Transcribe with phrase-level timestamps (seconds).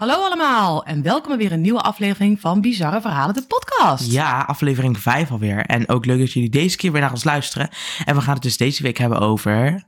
[0.00, 4.12] Hallo allemaal en welkom bij weer een nieuwe aflevering van Bizarre Verhalen, de podcast.
[4.12, 5.66] Ja, aflevering 5 alweer.
[5.66, 7.68] En ook leuk dat jullie deze keer weer naar ons luisteren.
[8.04, 9.84] En we gaan het dus deze week hebben over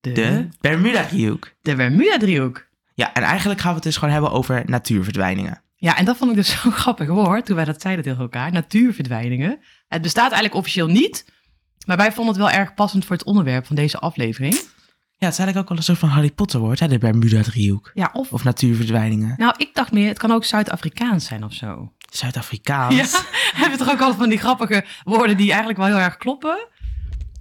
[0.00, 1.52] de, de Bermuda-driehoek.
[1.60, 2.66] de Bermuda-driehoek.
[2.94, 5.62] Ja, en eigenlijk gaan we het dus gewoon hebben over natuurverdwijningen.
[5.76, 8.52] Ja, en dat vond ik dus zo grappig woord toen wij dat zeiden tegen elkaar.
[8.52, 9.58] Natuurverdwijningen.
[9.88, 11.24] Het bestaat eigenlijk officieel niet,
[11.86, 14.58] maar wij vonden het wel erg passend voor het onderwerp van deze aflevering.
[15.18, 17.90] Ja, het is eigenlijk ook wel een soort van Harry Potter woord, hè, de Bermuda-driehoek.
[17.94, 18.32] Ja, of...
[18.32, 19.34] Of natuurverdwijningen.
[19.36, 21.92] Nou, ik dacht meer, het kan ook Zuid-Afrikaans zijn of zo.
[22.10, 22.94] Zuid-Afrikaans.
[22.94, 23.06] Ja,
[23.60, 26.68] hebben we toch ook al van die grappige woorden die eigenlijk wel heel erg kloppen.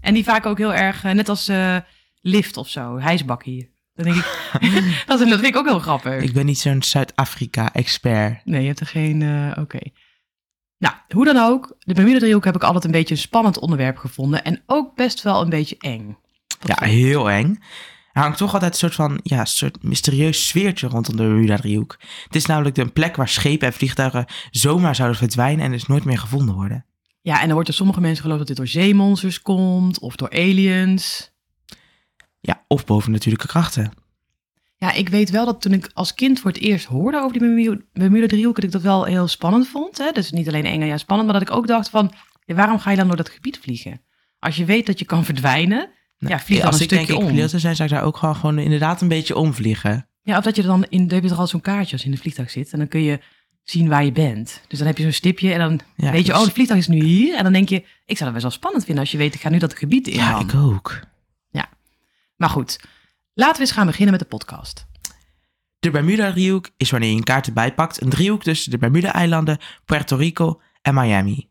[0.02, 1.78] En die vaak ook heel erg, eh, net als eh,
[2.22, 3.74] lift of zo, hijsbakkie.
[3.94, 4.26] Dan denk ik,
[5.08, 6.22] dat, dat vind ik ook heel grappig.
[6.22, 8.46] Ik ben niet zo'n Zuid-Afrika-expert.
[8.46, 9.80] Nee, je hebt er geen, eh, oké.
[10.78, 14.44] Nou, hoe dan ook, de Bermuda-driehoek heb ik altijd een beetje een spannend onderwerp gevonden.
[14.44, 16.18] En ook best wel een beetje eng.
[16.64, 17.60] Ja, heel eng.
[18.14, 21.98] Er hangt toch altijd een soort van ja, een soort mysterieus sfeertje rondom de Bermuda-driehoek.
[22.24, 26.06] Het is namelijk een plek waar schepen en vliegtuigen zomaar zouden verdwijnen en dus nooit
[26.06, 26.86] meer gevonden worden.
[27.22, 30.30] ja, en er wordt door sommige mensen geloofd dat dit door zeemonsters komt of door
[30.30, 31.34] aliens.
[32.40, 33.92] Ja, of bovennatuurlijke krachten.
[34.78, 37.42] Ja, ik weet wel dat toen ik als kind voor het eerst hoorde over die
[37.48, 39.98] Bermuda- Bermuda-driehoek, dat ik dat wel heel spannend vond.
[39.98, 40.12] Hè?
[40.12, 42.12] Dus niet alleen eng en ja, spannend, maar dat ik ook dacht van,
[42.46, 44.02] waarom ga je dan door dat gebied vliegen?
[44.40, 47.38] Als je weet dat je kan verdwijnen, ja, vlieg dan Als een ik denk om.
[47.38, 50.10] zou zijn, zou ik daar ook gewoon, gewoon inderdaad een beetje omvliegen.
[50.22, 52.08] Ja, of dat je er dan in, heb je toch al zo'n kaartje als je
[52.08, 52.72] in de vliegtuig zit.
[52.74, 53.20] En dan kun je
[53.64, 54.62] zien waar je bent.
[54.68, 56.80] Dus dan heb je zo'n stipje en dan Ja, weet je, dus- oh, het vliegtuig
[56.80, 57.38] is nu hier.
[57.38, 59.42] En dan denk je, ik zou dat best wel spannend vinden als je weet, ik
[59.42, 60.16] ga nu dat gebied in.
[60.16, 61.00] Ja, ik ook.
[62.38, 62.80] Maar goed,
[63.34, 64.86] laten we eens gaan beginnen met de podcast.
[65.80, 70.16] De Bermuda-driehoek is wanneer je een kaart erbij pakt een driehoek tussen de Bermuda-eilanden, Puerto
[70.16, 71.50] Rico en Miami.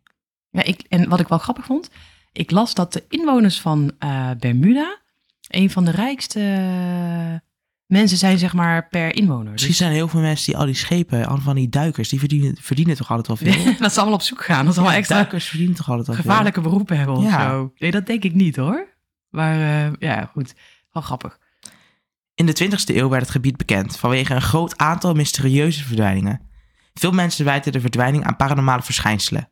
[0.50, 1.90] Ja, ik, en wat ik wel grappig vond,
[2.34, 5.02] ik las dat de inwoners van eh, Bermuda
[5.48, 7.48] een van de rijkste eh,
[7.86, 9.52] mensen zijn, zeg maar, per inwoner.
[9.52, 12.18] Misschien zijn er heel veel mensen die al die schepen, al van die duikers, die
[12.18, 13.64] verdienen, verdienen toch altijd wel veel.
[13.70, 14.64] Dus, dat ze allemaal op zoek gaan.
[14.64, 16.24] Dat ze allemaal Ja, extra duikers verdienen toch altijd wel veel.
[16.24, 17.48] gevaarlijke beroepen hebben of Ja.
[17.50, 17.72] zo.
[17.78, 18.88] Nee, dat denk ik niet hoor.
[19.30, 20.54] Maar eh, ja, goed.
[20.92, 21.38] Wel grappig.
[22.34, 26.40] In de 20e eeuw werd het gebied bekend vanwege een groot aantal mysterieuze verdwijningen.
[26.94, 29.48] Veel mensen wijten de verdwijning aan paranormale verschijnselen.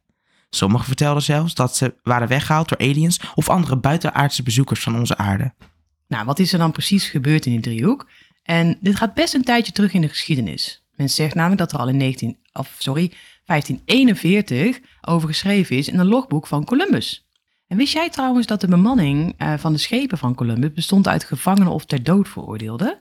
[0.54, 5.16] Sommigen vertelden zelfs dat ze waren weggehaald door aliens of andere buitenaardse bezoekers van onze
[5.16, 5.52] aarde.
[6.08, 8.08] Nou, wat is er dan precies gebeurd in die driehoek?
[8.42, 10.84] En dit gaat best een tijdje terug in de geschiedenis.
[10.96, 13.12] Men zegt namelijk dat er al in 19, of sorry,
[13.44, 17.26] 1541 over geschreven is in een logboek van Columbus.
[17.66, 21.24] En wist jij trouwens dat de bemanning eh, van de schepen van Columbus bestond uit
[21.24, 23.00] gevangenen of ter dood veroordeelden?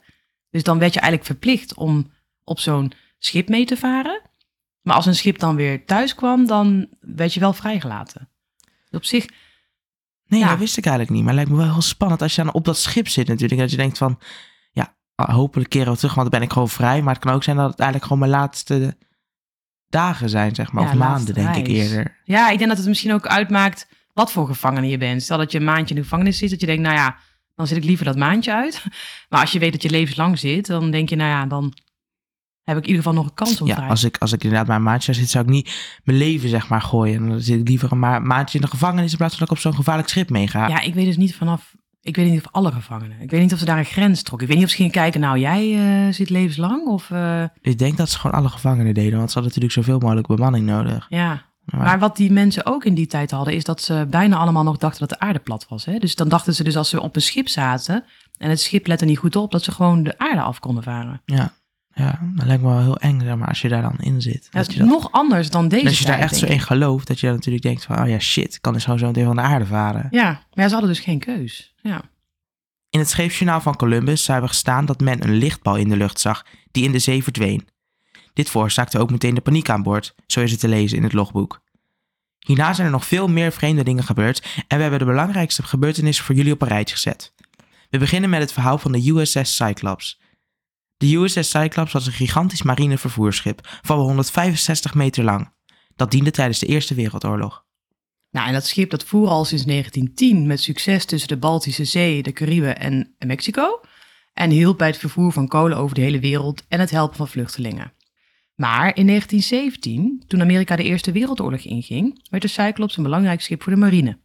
[0.50, 2.12] Dus dan werd je eigenlijk verplicht om
[2.44, 4.22] op zo'n schip mee te varen.
[4.82, 8.30] Maar als een schip dan weer thuis kwam, dan werd je wel vrijgelaten.
[8.90, 9.26] Dus op zich
[10.28, 10.50] Nee, Ja.
[10.50, 11.24] dat wist ik eigenlijk niet.
[11.26, 13.62] Maar het lijkt me wel heel spannend als je dan op dat schip zit natuurlijk.
[13.62, 14.20] Dat je denkt van,
[14.72, 17.02] ja, hopelijk keren we terug, want dan ben ik gewoon vrij.
[17.02, 18.98] Maar het kan ook zijn dat het eigenlijk gewoon mijn laatste
[19.90, 20.84] dagen zijn, zeg maar.
[20.84, 22.20] Ja, of maanden, denk ik eerder.
[22.24, 25.24] Ja, ik denk dat het misschien ook uitmaakt wat voor gevangene je bent.
[25.24, 27.18] Stel dat je een maandje in de gevangenis zit, dat je denkt, nou ja,
[27.56, 28.84] dan zit ik liever dat maandje uit.
[29.30, 31.74] Maar als je weet dat je levenslang zit, dan denk je, nou ja, dan
[32.64, 34.68] heb ik in ieder geval nog een kans om Ja, als ik, als ik inderdaad
[34.68, 37.30] maar een maandje zit, zou ik niet mijn leven, zeg maar, gooien.
[37.30, 39.64] Dan zit ik liever een ma- maandje in de gevangenis in plaats van dat ik
[39.64, 40.68] op zo'n gevaarlijk schip meega.
[40.68, 43.22] Ja, ik weet dus niet vanaf, ik weet niet of alle gevangenen.
[43.22, 44.48] Ik weet niet of ze daar een grens trokken.
[44.48, 45.74] Ik weet niet of ze gingen kijken, nou jij
[46.08, 49.40] eh, zit levenslang of eh, Ik denk dat ze gewoon alle gevangenen deden, want ze
[49.40, 51.06] hadden natuurlijk zoveel mogelijk bemanning nodig.
[51.10, 51.50] ja.
[51.66, 54.64] Maar- Maar wat die mensen ook in die tijd hadden, is dat ze bijna allemaal
[54.64, 55.86] nog dachten dat de aarde plat was.
[55.86, 55.98] Hè?
[55.98, 58.04] Dus dan dachten ze dus als ze op een schip zaten
[58.38, 61.22] en het schip lette niet goed op, dat ze gewoon de aarde af konden varen.
[61.26, 61.54] Ja,
[62.02, 64.48] ja, dat lijkt me wel heel eng, zeg maar, als je daar dan in zit.
[64.52, 66.60] Ja, dat je is dat, nog anders dan deze als je daar echt zo in
[66.60, 69.06] gelooft, dat je dan natuurlijk denkt van, oh ja, shit, ik kan dus gewoon zo
[69.06, 70.06] meteen van de aarde varen.
[70.06, 70.14] ik.
[70.14, 71.74] Ja, maar ja, ze hadden dus geen keus.
[71.82, 72.02] Ja.
[72.90, 76.20] In het scheepsjournaal van Columbus zou hebben gestaan dat men een lichtbal in de lucht
[76.20, 77.68] zag, die in de zee verdween.
[78.34, 81.14] Dit veroorzaakte ook meteen de paniek aan boord, zo is het te lezen in het
[81.14, 81.62] logboek.
[82.40, 86.26] Hierna zijn er nog veel meer vreemde dingen gebeurd en we hebben de belangrijkste gebeurtenissen
[86.26, 87.34] voor jullie op een rijtje gezet.
[87.90, 90.21] We beginnen met het verhaal van de USS Cyclops.
[91.02, 95.54] De USS Cyclops was een gigantisch marine vervoersschip van wel 165 meter lang.
[95.96, 97.66] Dat diende tijdens de Eerste Wereldoorlog.
[98.32, 102.24] Nou, en dat schip dat voer al sinds 1910 met succes tussen de Baltische Zee,
[102.24, 103.82] de Cariben en Mexico.
[104.34, 107.28] En hielp bij het vervoer van kolen over de hele wereld en het helpen van
[107.28, 107.94] vluchtelingen.
[108.56, 113.64] Maar in 1917, toen Amerika de Eerste Wereldoorlog inging, werd de Cyclops een belangrijk schip
[113.64, 114.20] voor de marine.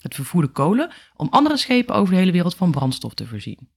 [0.00, 3.76] Het vervoerde kolen om andere schepen over de hele wereld van brandstof te voorzien.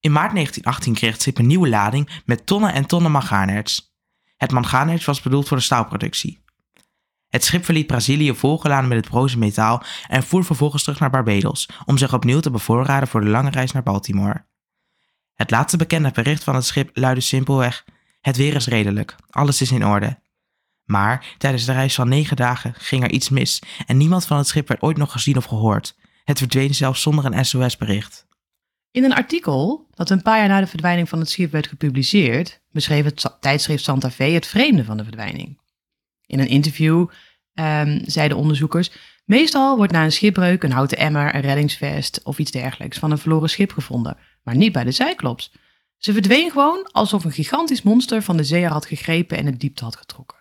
[0.00, 3.94] In maart 1918 kreeg het schip een nieuwe lading met tonnen en tonnen mangaanerts.
[4.36, 6.42] Het mangaanerts was bedoeld voor de staalproductie.
[7.28, 11.68] Het schip verliet Brazilië volgeladen met het broze metaal en voer vervolgens terug naar Barbados
[11.86, 14.46] om zich opnieuw te bevoorraden voor de lange reis naar Baltimore.
[15.34, 17.84] Het laatste bekende bericht van het schip luidde simpelweg:
[18.20, 20.20] Het weer is redelijk, alles is in orde.
[20.84, 24.46] Maar tijdens de reis van negen dagen ging er iets mis en niemand van het
[24.46, 25.96] schip werd ooit nog gezien of gehoord.
[26.24, 28.28] Het verdween zelfs zonder een SOS-bericht.
[28.92, 32.60] In een artikel dat een paar jaar na de verdwijning van het schip werd gepubliceerd,
[32.70, 35.58] beschreef het tijdschrift Santa Fe het vreemde van de verdwijning.
[36.26, 37.06] In een interview
[37.54, 38.90] um, zeiden onderzoekers:
[39.24, 43.18] Meestal wordt na een schipbreuk een houten emmer, een reddingsvest of iets dergelijks van een
[43.18, 45.52] verloren schip gevonden, maar niet bij de Cyclops.
[45.96, 49.84] Ze verdween gewoon alsof een gigantisch monster van de zee had gegrepen en het diepte
[49.84, 50.38] had getrokken.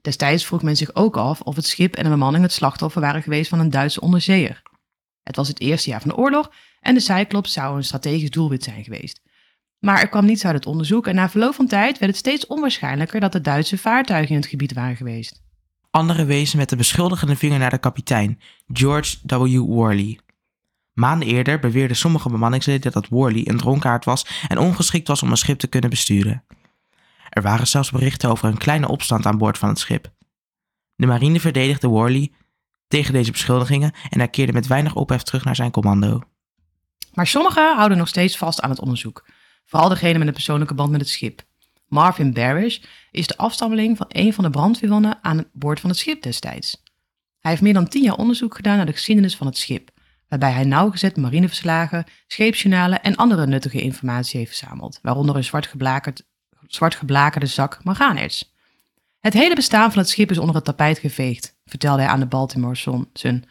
[0.00, 3.22] Destijds vroeg men zich ook af of het schip en de bemanning het slachtoffer waren
[3.22, 4.62] geweest van een Duitse onderzeeër.
[5.22, 8.64] Het was het eerste jaar van de oorlog en de Cyclops zou een strategisch doelwit
[8.64, 9.20] zijn geweest.
[9.78, 12.46] Maar er kwam niets uit het onderzoek en na verloop van tijd werd het steeds
[12.46, 15.42] onwaarschijnlijker dat de Duitse vaartuigen in het gebied waren geweest.
[15.90, 18.40] Anderen wezen met de beschuldigende vinger naar de kapitein,
[18.72, 19.58] George W.
[19.58, 20.18] Worley.
[20.92, 25.36] Maanden eerder beweerden sommige bemanningsleden dat Worley een dronkaard was en ongeschikt was om een
[25.36, 26.44] schip te kunnen besturen.
[27.28, 30.12] Er waren zelfs berichten over een kleine opstand aan boord van het schip.
[30.96, 32.32] De marine verdedigde Worley
[32.92, 36.20] tegen deze beschuldigingen en hij keerde met weinig ophef terug naar zijn commando.
[37.14, 39.28] Maar sommigen houden nog steeds vast aan het onderzoek,
[39.64, 41.42] vooral degene met een persoonlijke band met het schip.
[41.88, 42.78] Marvin Barish
[43.10, 46.82] is de afstammeling van een van de brandweermannen aan boord van het schip destijds.
[47.38, 49.90] Hij heeft meer dan tien jaar onderzoek gedaan naar de geschiedenis van het schip,
[50.28, 56.22] waarbij hij nauwgezet marineverslagen, scheepsjournalen en andere nuttige informatie heeft verzameld, waaronder een zwart, geblakerd,
[56.66, 58.54] zwart geblakerde zak manganerts.
[59.20, 62.26] Het hele bestaan van het schip is onder het tapijt geveegd, vertelde hij aan de
[62.26, 63.44] Baltimore Sun.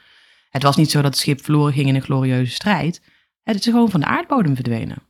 [0.50, 3.02] Het was niet zo dat het schip verloren ging in een glorieuze strijd,
[3.44, 5.04] het is gewoon van de aardbodem verdwenen.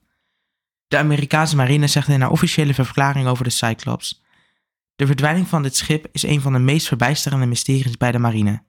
[0.87, 4.23] De Amerikaanse marine zegt in haar officiële verklaring over de Cyclops:
[4.95, 8.63] De verdwijning van dit schip is een van de meest verbijsterende mysteries bij de marine.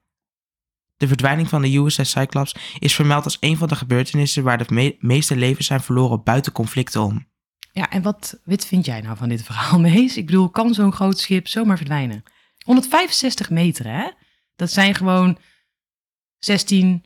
[0.96, 4.96] De verdwijning van de USS Cyclops is vermeld als een van de gebeurtenissen waar de
[4.98, 7.26] meeste levens zijn verloren buiten conflicten om.
[7.72, 10.16] Ja, en wat wit vind jij nou van dit verhaal, Mees?
[10.16, 12.22] Ik bedoel, kan zo'n groot schip zomaar verdwijnen?
[12.64, 14.10] 165 meter, hè?
[14.62, 15.38] Dat zijn gewoon
[16.38, 17.04] 16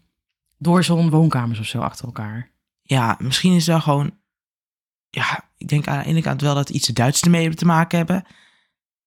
[0.58, 2.50] doorzon woonkamers of zo achter elkaar.
[2.82, 4.12] Ja, misschien is dat gewoon
[5.10, 7.98] ja, ik denk aan de ene kant wel dat iets de Duitsers ermee te maken
[7.98, 8.24] hebben.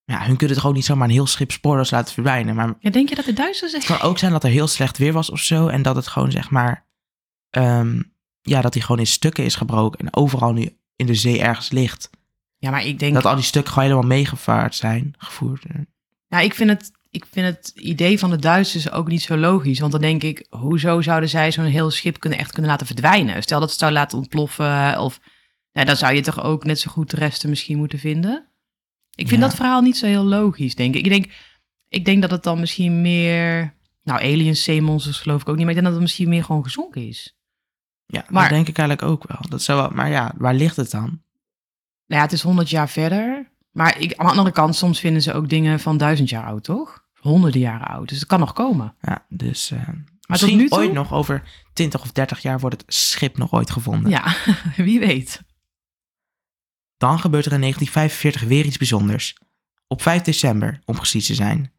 [0.05, 2.55] Ja, hun kunnen het gewoon niet zomaar een heel schip spoorloos laten verdwijnen.
[2.55, 3.71] Maar ja, denk je dat de Duitsers...
[3.71, 5.67] Het kan ook zijn dat er heel slecht weer was of zo.
[5.67, 6.85] En dat het gewoon zeg maar...
[7.49, 8.01] Ehm,
[8.41, 9.99] ja, dat hij gewoon in stukken is gebroken.
[9.99, 12.09] En overal nu in de zee ergens ligt.
[12.57, 13.13] Ja, maar ik denk...
[13.13, 15.65] Dat al die stukken gewoon helemaal meegevaard zijn, gevoerd.
[16.27, 16.91] Ja, ik vind het...
[17.11, 19.79] Ik vind het idee van de Duitsers ook niet zo logisch.
[19.79, 23.41] Want dan denk ik, hoezo zouden zij zo'n heel schip kunnen echt kunnen laten verdwijnen?
[23.41, 25.19] Stel dat ze het zou laten ontploffen of
[25.71, 28.47] ja, dan zou je toch ook net zo goed de resten misschien moeten vinden.
[29.15, 31.05] Ik vind dat verhaal niet zo heel logisch, denk ik.
[31.05, 31.31] Ik denk,
[31.87, 33.77] ik denk dat het dan misschien meer...
[34.03, 35.65] Nou, aliens, zeemonsters geloof ik ook niet.
[35.65, 37.37] Maar ik denk dat het misschien meer gewoon gezonken is.
[38.05, 39.49] Ja, maar, dat denk ik eigenlijk ook wel.
[39.49, 41.21] Dat zou, maar ja, waar ligt het dan?
[42.05, 43.51] Nou ja, het is honderd jaar verder.
[43.71, 46.63] Maar ik, aan de andere kant, soms vinden ze ook dingen van duizend jaar oud,
[46.63, 46.98] toch?
[47.19, 48.09] Honderden jaren oud.
[48.09, 48.95] Dus het kan nog komen.
[49.01, 49.71] Ja, dus...
[49.71, 49.79] Uh,
[50.27, 51.43] misschien ooit nog over
[51.73, 54.09] 20 of 30 jaar wordt het schip nog ooit gevonden.
[54.09, 54.35] Ja,
[54.75, 55.41] wie weet.
[56.97, 59.37] Dan gebeurt er in 1945 weer iets bijzonders.
[59.87, 61.73] Op 5 december, om precies te zijn.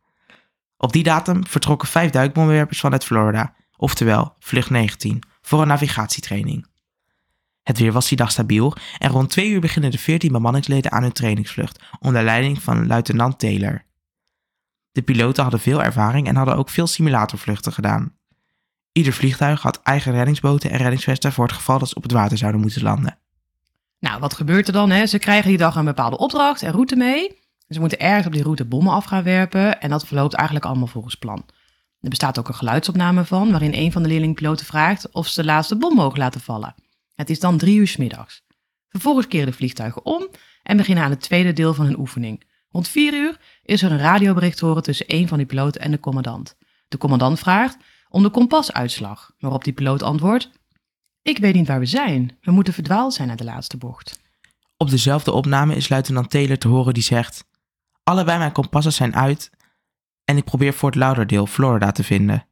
[0.77, 6.67] Op die datum vertrokken vijf duikbommenwerpers vanuit Florida, oftewel vlucht 19, voor een navigatietraining.
[7.63, 11.03] Het weer was die dag stabiel en rond twee uur beginnen de 14 bemanningsleden aan
[11.03, 13.85] hun trainingsvlucht onder leiding van luitenant Taylor.
[14.93, 18.15] De piloten hadden veel ervaring en hadden ook veel simulatorvluchten gedaan.
[18.93, 22.39] Ieder vliegtuig had eigen reddingsboten en reddingsvesten voor het geval dat ze op het water
[22.39, 23.19] zouden moeten landen.
[23.99, 24.91] Nou, wat gebeurt er dan?
[24.91, 25.07] Hè?
[25.07, 27.39] Ze krijgen die dag een bepaalde opdracht en route mee.
[27.69, 30.87] Ze moeten ergens op die route bommen af gaan werpen en dat verloopt eigenlijk allemaal
[30.87, 31.45] volgens plan.
[32.01, 35.47] Er bestaat ook een geluidsopname van, waarin een van de leerlingpiloten vraagt of ze de
[35.47, 36.75] laatste bom mogen laten vallen.
[37.15, 38.43] Het is dan drie uur middags.
[38.89, 40.29] Vervolgens keren de vliegtuigen om
[40.63, 42.45] en beginnen aan het tweede deel van hun oefening.
[42.71, 45.91] Rond vier uur is er een radiobericht te horen tussen een van die piloten en
[45.91, 46.57] de commandant.
[46.89, 47.77] De commandant vraagt
[48.09, 50.51] om de kompasuitslag, waarop die piloot antwoordt:
[51.23, 52.37] ik weet niet waar we zijn.
[52.41, 54.21] We moeten verdwaald zijn naar de laatste bocht.
[54.77, 57.45] Op dezelfde opname is luitenant Taylor te horen die zegt:
[58.03, 59.51] Allebei mijn kompassen zijn uit
[60.25, 62.47] en ik probeer Fort Lauderdale, Florida te vinden.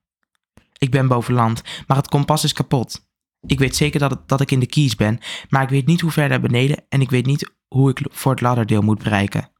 [0.78, 3.06] Ik ben boven land, maar het kompas is kapot.
[3.46, 6.10] Ik weet zeker dat, dat ik in de Keys ben, maar ik weet niet hoe
[6.10, 9.50] ver naar beneden en ik weet niet hoe ik Fort Lauderdale moet bereiken.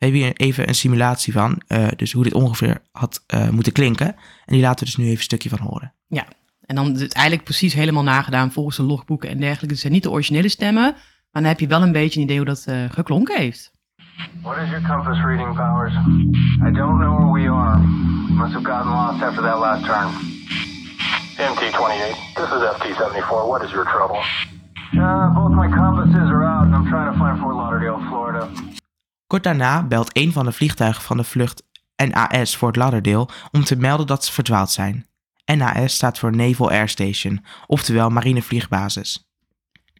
[0.00, 3.72] We hebben hier even een simulatie van, uh, dus hoe dit ongeveer had uh, moeten
[3.72, 4.06] klinken.
[4.06, 5.92] En die laten we dus nu even een stukje van horen.
[6.06, 6.26] Ja,
[6.66, 9.72] en dan is het eigenlijk precies helemaal nagedaan volgens de logboeken en dergelijke.
[9.72, 10.82] Het zijn niet de originele stemmen,
[11.30, 13.72] maar dan heb je wel een beetje een idee hoe dat uh, geklonken heeft.
[14.42, 15.94] What is your compass reading, Powers?
[16.68, 17.78] I don't know where we are.
[18.40, 20.08] Must have gotten lost after that last turn.
[21.50, 23.48] MT-28, this is FT-74.
[23.48, 24.22] What is your trouble?
[24.92, 26.66] Uh, both my compasses are out.
[26.74, 28.48] I'm trying to find Fort Lauderdale, Florida.
[29.30, 31.62] Kort daarna belt een van de vliegtuigen van de vlucht
[31.96, 35.06] NAS Fort Lauderdale om te melden dat ze verdwaald zijn.
[35.44, 39.30] NAS staat voor Naval Air Station, oftewel marinevliegbasis.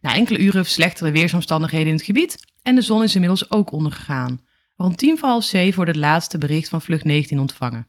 [0.01, 4.41] Na enkele uren slechtere weersomstandigheden in het gebied en de zon is inmiddels ook ondergegaan.
[4.75, 7.87] Rond tien voor half zeven wordt het laatste bericht van vlucht 19 ontvangen.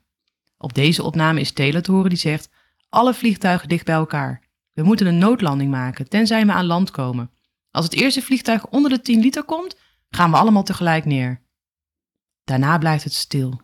[0.59, 2.49] Op deze opname is Taylor te horen die zegt:
[2.89, 4.43] Alle vliegtuigen dicht bij elkaar.
[4.73, 7.31] We moeten een noodlanding maken, tenzij we aan land komen.
[7.71, 9.77] Als het eerste vliegtuig onder de 10 liter komt,
[10.17, 11.41] gaan we allemaal tegelijk neer.
[12.45, 13.61] Daarna blijft het stil.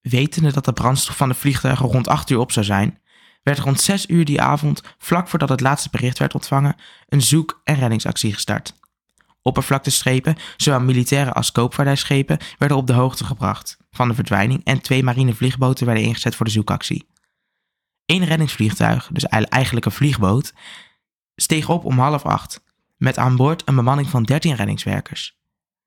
[0.00, 2.98] Wetende dat de brandstof van de vliegtuigen rond 8 uur op zou zijn,
[3.42, 6.76] werd rond 6 uur die avond, vlak voordat het laatste bericht werd ontvangen,
[7.08, 8.74] een zoek- en reddingsactie gestart.
[9.42, 15.02] Oppervlakteschepen, zowel militaire als koopvaardijschepen, werden op de hoogte gebracht van de verdwijning en twee
[15.02, 17.06] marinevliegboten werden ingezet voor de zoekactie.
[18.06, 20.52] Eén reddingsvliegtuig, dus eigenlijk een vliegboot,
[21.34, 22.63] steeg op om half acht,
[22.96, 25.38] met aan boord een bemanning van 13 reddingswerkers.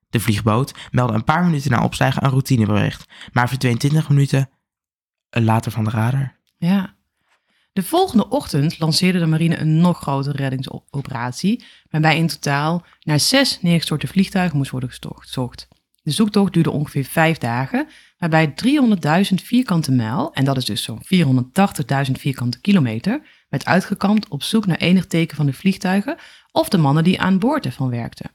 [0.09, 4.49] De vliegboot meldde een paar minuten na opstijgen een routinebericht, maar verdween 20 minuten
[5.29, 6.35] later van de radar.
[6.57, 6.95] Ja.
[7.73, 13.61] De volgende ochtend lanceerde de marine een nog grotere reddingsoperatie, waarbij in totaal naar zes
[13.61, 15.67] neergestorte vliegtuigen moest worden gezocht.
[16.07, 17.87] De zoektocht duurde ongeveer vijf dagen,
[18.17, 18.53] waarbij
[19.29, 21.01] 300.000 vierkante mijl, en dat is dus zo'n
[22.05, 26.17] 480.000 vierkante kilometer, werd uitgekampt op zoek naar enig teken van de vliegtuigen
[26.51, 28.31] of de mannen die aan boord ervan werkten.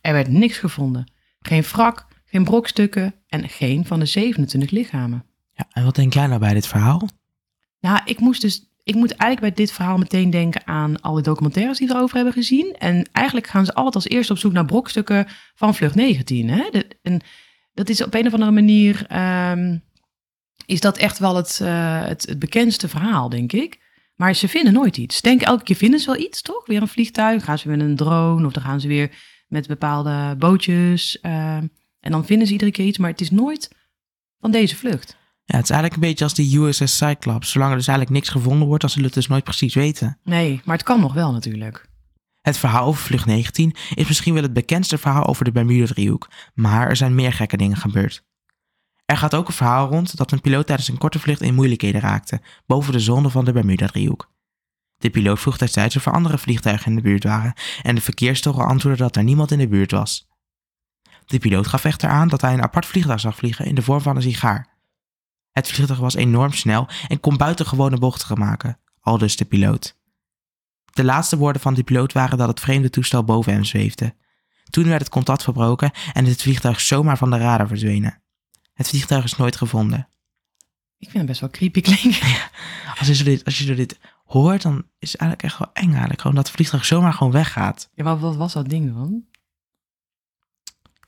[0.00, 1.12] Er werd niks gevonden.
[1.40, 5.24] Geen wrak, geen brokstukken en geen van de 27 lichamen.
[5.52, 7.08] Ja, en wat denk jij nou bij dit verhaal?
[7.80, 8.70] Nou, ik moest dus.
[8.88, 12.32] Ik moet eigenlijk bij dit verhaal meteen denken aan alle documentaires die we erover hebben
[12.32, 12.76] gezien.
[12.78, 16.48] En eigenlijk gaan ze altijd als eerste op zoek naar brokstukken van Vlucht 19.
[16.48, 16.68] Hè?
[17.02, 17.20] En
[17.74, 19.06] dat is op een of andere manier.
[19.08, 19.78] ehm,
[20.66, 23.78] is dat echt wel het, eh, het, het bekendste verhaal, denk ik.
[24.16, 25.16] Maar ze vinden nooit iets.
[25.16, 26.66] Ze denken elke keer vinden ze wel iets, toch?
[26.66, 29.10] Weer een vliegtuig, gaan ze weer met een drone of dan gaan ze weer
[29.48, 31.20] met bepaalde bootjes.
[31.20, 31.66] ehm,
[32.00, 33.70] en dan vinden ze iedere keer iets, maar het is nooit
[34.40, 35.17] van deze vlucht.
[35.50, 37.50] Ja, het is eigenlijk een beetje als die USS Cyclops.
[37.50, 40.18] Zolang er dus eigenlijk niks gevonden wordt, dan zullen we het dus nooit precies weten.
[40.24, 41.88] Nee, maar het kan nog wel natuurlijk.
[42.40, 46.88] Het verhaal over vlucht 19 is misschien wel het bekendste verhaal over de Bermuda-driehoek, maar
[46.88, 48.24] er zijn meer gekke dingen gebeurd.
[49.04, 52.00] Er gaat ook een verhaal rond dat een piloot tijdens een korte vlucht in moeilijkheden
[52.00, 54.30] raakte, boven de zone van de Bermuda-driehoek.
[54.96, 57.52] De piloot vroeg destijds of er andere vliegtuigen in de buurt waren
[57.82, 60.28] en de verkeerstoren antwoordde dat er niemand in de buurt was.
[61.26, 64.00] De piloot gaf echter aan dat hij een apart vliegtuig zag vliegen in de vorm
[64.00, 64.77] van een sigaar.
[65.58, 69.96] Het vliegtuig was enorm snel en kon buitengewone bochten maken, aldus de piloot.
[70.92, 74.14] De laatste woorden van de piloot waren dat het vreemde toestel boven hem zweefde.
[74.70, 78.22] Toen werd het contact verbroken en het vliegtuig zomaar van de radar verdwenen.
[78.72, 80.08] Het vliegtuig is nooit gevonden.
[80.98, 82.28] Ik vind het best wel creepy klinken.
[82.98, 86.20] Als je, dit, als je dit hoort, dan is het eigenlijk echt wel eng eigenlijk.
[86.20, 87.90] Gewoon dat het vliegtuig zomaar gewoon weggaat.
[87.94, 89.24] Ja, wat, wat was dat ding dan?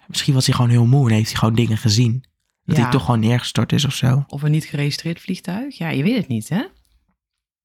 [0.06, 2.24] Misschien was hij gewoon heel moe en heeft hij gewoon dingen gezien.
[2.64, 2.82] Dat Ja.
[2.82, 4.24] hij toch gewoon neergestort is of zo.
[4.28, 5.78] Of een niet geregistreerd vliegtuig?
[5.78, 6.62] Ja, je weet het niet, hè?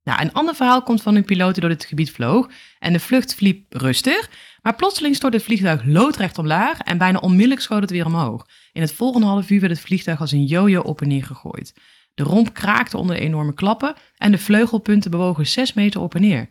[0.04, 2.50] Nou, een ander verhaal komt van een piloot die door dit gebied vloog.
[2.80, 4.30] En de vlucht verliep rustig.
[4.62, 8.48] Maar plotseling stortte het vliegtuig loodrecht omlaag en bijna onmiddellijk schoot het weer omhoog.
[8.72, 11.74] In het volgende half uur werd het vliegtuig als een jojo op en neer gegooid.
[12.14, 16.22] De romp kraakte onder de enorme klappen en de vleugelpunten bewogen 6 meter op en
[16.22, 16.50] neer.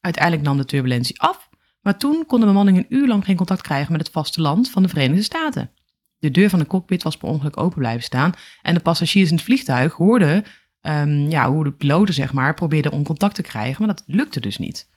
[0.00, 1.48] Uiteindelijk nam de turbulentie af,
[1.82, 4.82] maar toen kon de bemanning een uur lang geen contact krijgen met het vasteland van
[4.82, 5.70] de Verenigde Staten.
[6.18, 8.32] De deur van de cockpit was per ongeluk open blijven staan
[8.62, 10.44] en de passagiers in het vliegtuig hoorden
[10.80, 14.40] ehm, ja, hoe de piloten zeg maar, probeerden om contact te krijgen, maar dat lukte
[14.40, 14.88] dus niet.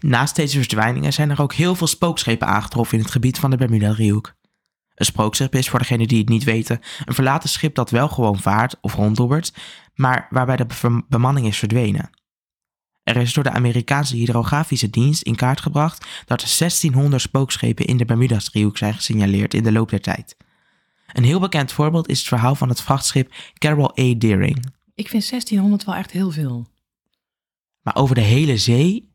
[0.00, 3.56] Naast deze verdwijningen zijn er ook heel veel spookschepen aangetroffen in het gebied van de
[3.56, 4.36] Bermuda-driehoek.
[4.94, 8.38] Een spookschip is, voor degenen die het niet weten, een verlaten schip dat wel gewoon
[8.38, 9.52] vaart of ronddobbert,
[9.94, 12.10] maar waarbij de be- bemanning is verdwenen.
[13.08, 17.96] Er is door de Amerikaanse hydrografische dienst in kaart gebracht dat er 1600 spookschepen in
[17.96, 20.36] de Bermuda-driehoek zijn gesignaleerd in de loop der tijd.
[21.12, 24.14] Een heel bekend voorbeeld is het verhaal van het vrachtschip Carroll A.
[24.18, 24.72] Deering.
[24.94, 26.66] Ik vind 1600 wel echt heel veel.
[27.82, 29.12] Maar over de hele zee...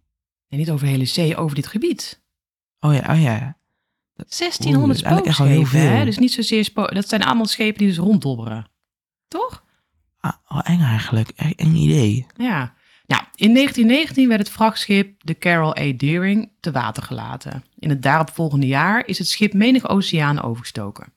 [0.47, 2.21] En niet over de hele zee, over dit gebied.
[2.79, 3.57] Oh ja, oh ja.
[4.15, 5.95] 1600 dat is eigenlijk echt wel heel spookschepen, hè?
[5.95, 6.05] veel.
[6.05, 8.67] Dus niet zozeer Dat zijn allemaal schepen die dus ronddobberen.
[9.27, 9.63] Toch?
[10.19, 11.29] Ah, oh, eng eigenlijk.
[11.29, 12.25] Eng idee.
[12.38, 12.73] Ja.
[13.05, 15.93] Nou, in 1919 werd het vrachtschip de Carroll A.
[15.98, 17.63] Deering te water gelaten.
[17.79, 21.13] In het daaropvolgende jaar is het schip menig oceaan overgestoken.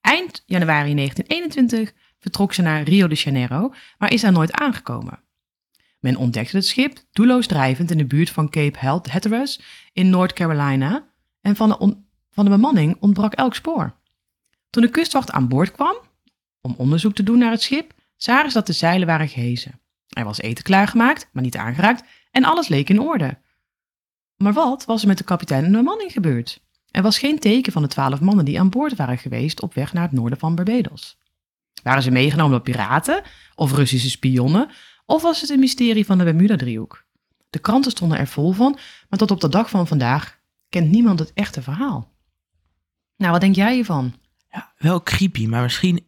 [0.00, 5.20] Eind januari 1921 vertrok ze naar Rio de Janeiro, maar is daar nooit aangekomen.
[6.00, 8.78] Men ontdekte het schip doelloos drijvend in de buurt van Cape
[9.10, 9.60] Hatteras
[9.92, 11.08] in North Carolina
[11.40, 11.96] en van de,
[12.30, 13.96] van de bemanning ontbrak elk spoor.
[14.70, 15.96] Toen de kustwacht aan boord kwam
[16.60, 19.80] om onderzoek te doen naar het schip, zagen ze dat de zeilen waren gehezen.
[20.12, 23.38] Er was eten klaargemaakt, maar niet aangeraakt en alles leek in orde.
[24.36, 26.60] Maar wat was er met de kapitein en de bemanning gebeurd?
[26.90, 29.92] Er was geen teken van de twaalf mannen die aan boord waren geweest op weg
[29.92, 31.18] naar het noorden van Barbados.
[31.82, 33.22] Waren ze meegenomen door piraten
[33.54, 34.70] of Russische spionnen?
[35.06, 37.04] Of was het een mysterie van de Bermuda-driehoek?
[37.50, 38.78] De kranten stonden er vol van,
[39.08, 40.38] maar tot op de dag van vandaag
[40.68, 42.12] kent niemand het echte verhaal.
[43.16, 44.14] Nou, wat denk jij hiervan?
[44.50, 46.06] Ja, wel creepy, maar misschien,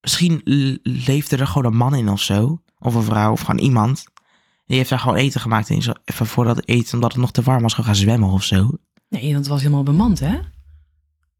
[0.00, 0.40] misschien
[0.82, 2.62] leefde er gewoon een man in of zo.
[2.78, 4.04] Of een vrouw, of gewoon iemand.
[4.66, 7.30] Die heeft daar gewoon eten gemaakt en is even voordat het eten, omdat het nog
[7.32, 8.70] te warm was, gaan zwemmen of zo.
[9.08, 10.38] Nee, want het was helemaal bemand, hè?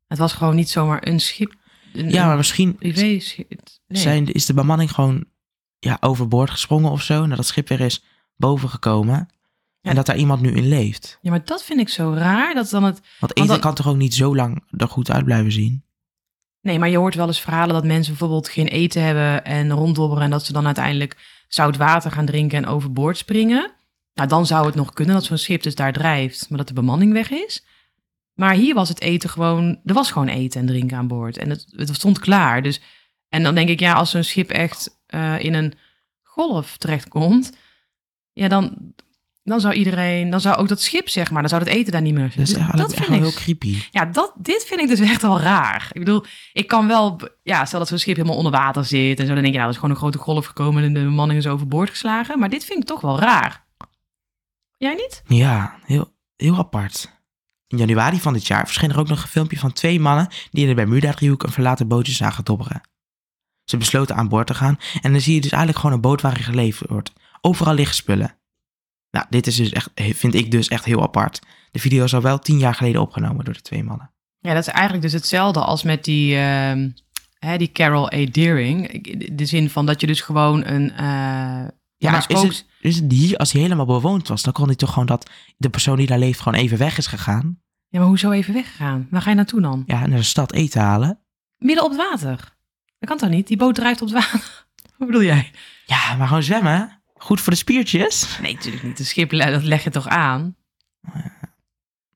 [0.06, 1.54] Het was gewoon niet zomaar een schip.
[1.92, 2.76] Een, Ja, maar misschien.
[2.78, 3.22] Nee.
[3.88, 5.24] zijn, is de bemanning gewoon
[5.78, 7.22] ja, overboord gesprongen of zo.
[7.22, 8.04] En dat het schip weer is
[8.36, 9.14] boven gekomen.
[9.80, 9.90] Ja.
[9.90, 11.18] En dat daar iemand nu in leeft.
[11.22, 12.54] Ja, maar dat vind ik zo raar.
[12.54, 13.00] Dat dan het...
[13.20, 15.84] Want eten dan- kan toch ook niet zo lang er goed uit blijven zien?
[16.60, 20.24] Nee, maar je hoort wel eens verhalen dat mensen bijvoorbeeld geen eten hebben en ronddobberen
[20.24, 21.16] en dat ze dan uiteindelijk
[21.48, 23.72] zout water gaan drinken en overboord springen.
[24.14, 26.74] Nou, dan zou het nog kunnen dat zo'n schip dus daar drijft, maar dat de
[26.74, 27.64] bemanning weg is.
[28.34, 31.50] Maar hier was het eten gewoon, er was gewoon eten en drinken aan boord en
[31.50, 32.62] het, het stond klaar.
[32.62, 32.80] Dus,
[33.28, 35.72] en dan denk ik, ja, als zo'n schip echt eh, in een
[36.22, 37.56] golf terechtkomt,
[38.32, 38.94] ja, dan,
[39.48, 42.02] dan zou iedereen, dan zou ook dat schip, zeg maar, dan zou het eten daar
[42.02, 43.82] niet meer Dat is Dus eigenlijk echt wel heel creepy.
[43.90, 45.88] ja, dat, dit vind ik dus echt wel raar.
[45.92, 47.20] Ik bedoel, ik kan wel...
[47.42, 49.32] Ja, stel dat zo'n schip helemaal onder water zit en zo.
[49.34, 51.46] Dan denk je, nou, dat is gewoon een grote golf gekomen en de bemanning is
[51.46, 52.38] overboord geslagen.
[52.38, 53.66] Maar dit vind ik toch wel raar.
[54.76, 55.22] Jij niet?
[55.26, 57.16] Ja, heel, heel apart.
[57.66, 60.62] In januari van dit jaar verscheen er ook nog een filmpje van twee mannen die
[60.62, 62.80] in de Bermuda-driehoek een verlaten bootje zagen dobberen.
[63.64, 66.20] Ze besloten aan boord te gaan en dan zie je dus eigenlijk gewoon een boot
[66.20, 67.12] waarin geleefd wordt.
[67.40, 68.37] Overal liggen spullen.
[69.18, 71.40] Nou, dit is dus echt, vind ik dus echt heel apart.
[71.70, 74.10] De video is al wel tien jaar geleden opgenomen door de twee mannen.
[74.38, 76.90] Ja, dat is eigenlijk dus hetzelfde als met die, ehm,
[77.38, 78.24] hè, die Carol A.
[78.30, 78.88] Deering.
[78.88, 80.90] In De zin van dat je dus gewoon een...
[80.90, 84.74] eh, Ja, is het, is het hier, als hij helemaal bewoond was, dan kon hij
[84.76, 87.60] toch gewoon dat de persoon die daar leeft gewoon even weg is gegaan.
[87.88, 89.06] Ja, maar hoezo even weggegaan?
[89.10, 89.82] Waar ga je naartoe dan?
[89.86, 91.20] Ja, naar de stad eten halen.
[91.56, 92.56] Midden op het water.
[92.98, 93.46] Dat kan toch niet?
[93.46, 94.66] Die boot drijft op het water.
[94.98, 95.50] Wat bedoel jij?
[95.86, 96.97] Ja, maar gewoon zwemmen.
[97.18, 98.38] Goed voor de spiertjes.
[98.42, 98.98] Nee, natuurlijk niet.
[98.98, 100.56] Een schip, dat leg je toch aan?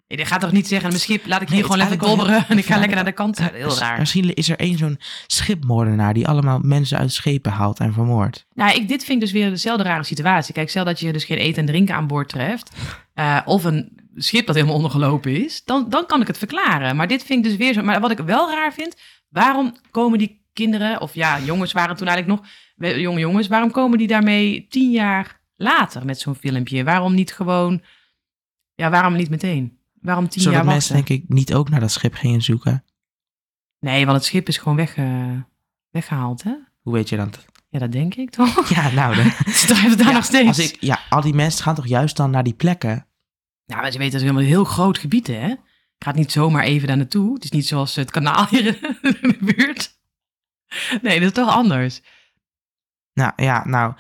[0.07, 2.59] Je gaat toch niet zeggen, mijn schip, laat ik hier Nee, gewoon lekker dobberen en
[2.59, 3.38] ik ga lekker naar de kant.
[3.38, 3.99] Heel Miss- raar.
[3.99, 8.47] Misschien is er één zo'n schipmoordenaar die allemaal mensen uit schepen haalt en vermoordt.
[8.55, 10.55] Nou, ik, dit vind ik dus weer dezelfde rare situatie.
[10.55, 12.77] Kijk, stel dat je dus geen eten en drinken aan boord treft,
[13.15, 16.97] eh, of een schip dat helemaal ondergelopen is, dan, dan kan ik het verklaren.
[16.97, 17.83] Maar dit vind ik dus weer zo.
[17.83, 18.97] Maar wat ik wel raar vind,
[19.29, 22.51] waarom komen die kinderen, of ja, jongens waren toen eigenlijk nog,
[22.88, 26.85] jonge jongens, waarom komen die daarmee tien jaar later met zo'n filmpje?
[26.85, 27.83] Waarom niet gewoon,
[28.75, 29.79] ja, waarom niet meteen?
[30.01, 31.14] Waarom tien Zodat jaar mensen wachten?
[31.16, 32.85] denk ik niet ook naar dat schip gingen zoeken.
[33.81, 35.37] Nee, want het schip is gewoon weg, eh,
[35.90, 36.55] weggehaald, hè?
[36.81, 37.45] Hoe weet je dat?
[37.68, 38.68] Ja, dat denk ik toch?
[38.75, 39.31] Ja, nou dan.
[39.55, 40.49] Ze drijven daar Ja, nog steeds.
[40.49, 43.07] Als ik, ja, al die mensen gaan toch juist dan naar die plekken?
[43.64, 45.55] Ja, maar ze weten dat is helemaal een heel groot gebied, hè?
[45.99, 47.35] Gaat niet zomaar even daar naartoe.
[47.35, 48.66] Het is niet zoals het kanaal hier
[49.03, 50.01] in de buurt.
[51.03, 52.03] Nee, dat is toch anders.
[53.14, 53.94] Nou ja, nou.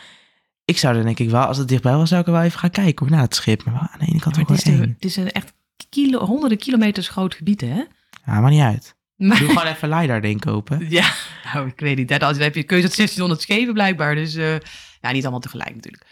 [0.64, 2.58] Ik zou er denk ik wel, als het dichtbij was, zou ik er wel even
[2.58, 3.64] gaan kijken hoor, naar het schip.
[3.64, 5.52] Maar aan de ene kant Maar ook wel het is een echt
[5.88, 7.84] kilo, honderden kilometers groot gebied, hè?
[8.26, 8.96] Ja, maar niet uit.
[9.16, 10.86] Maar, Doe gewoon even LiDAR ding kopen.
[10.98, 11.12] ja,
[11.52, 12.08] nou, ik weet niet.
[12.08, 14.14] Dan heb je keuze uit 1600 schepen blijkbaar.
[14.14, 14.58] Dus eh,
[15.00, 16.06] ja, niet allemaal tegelijk natuurlijk.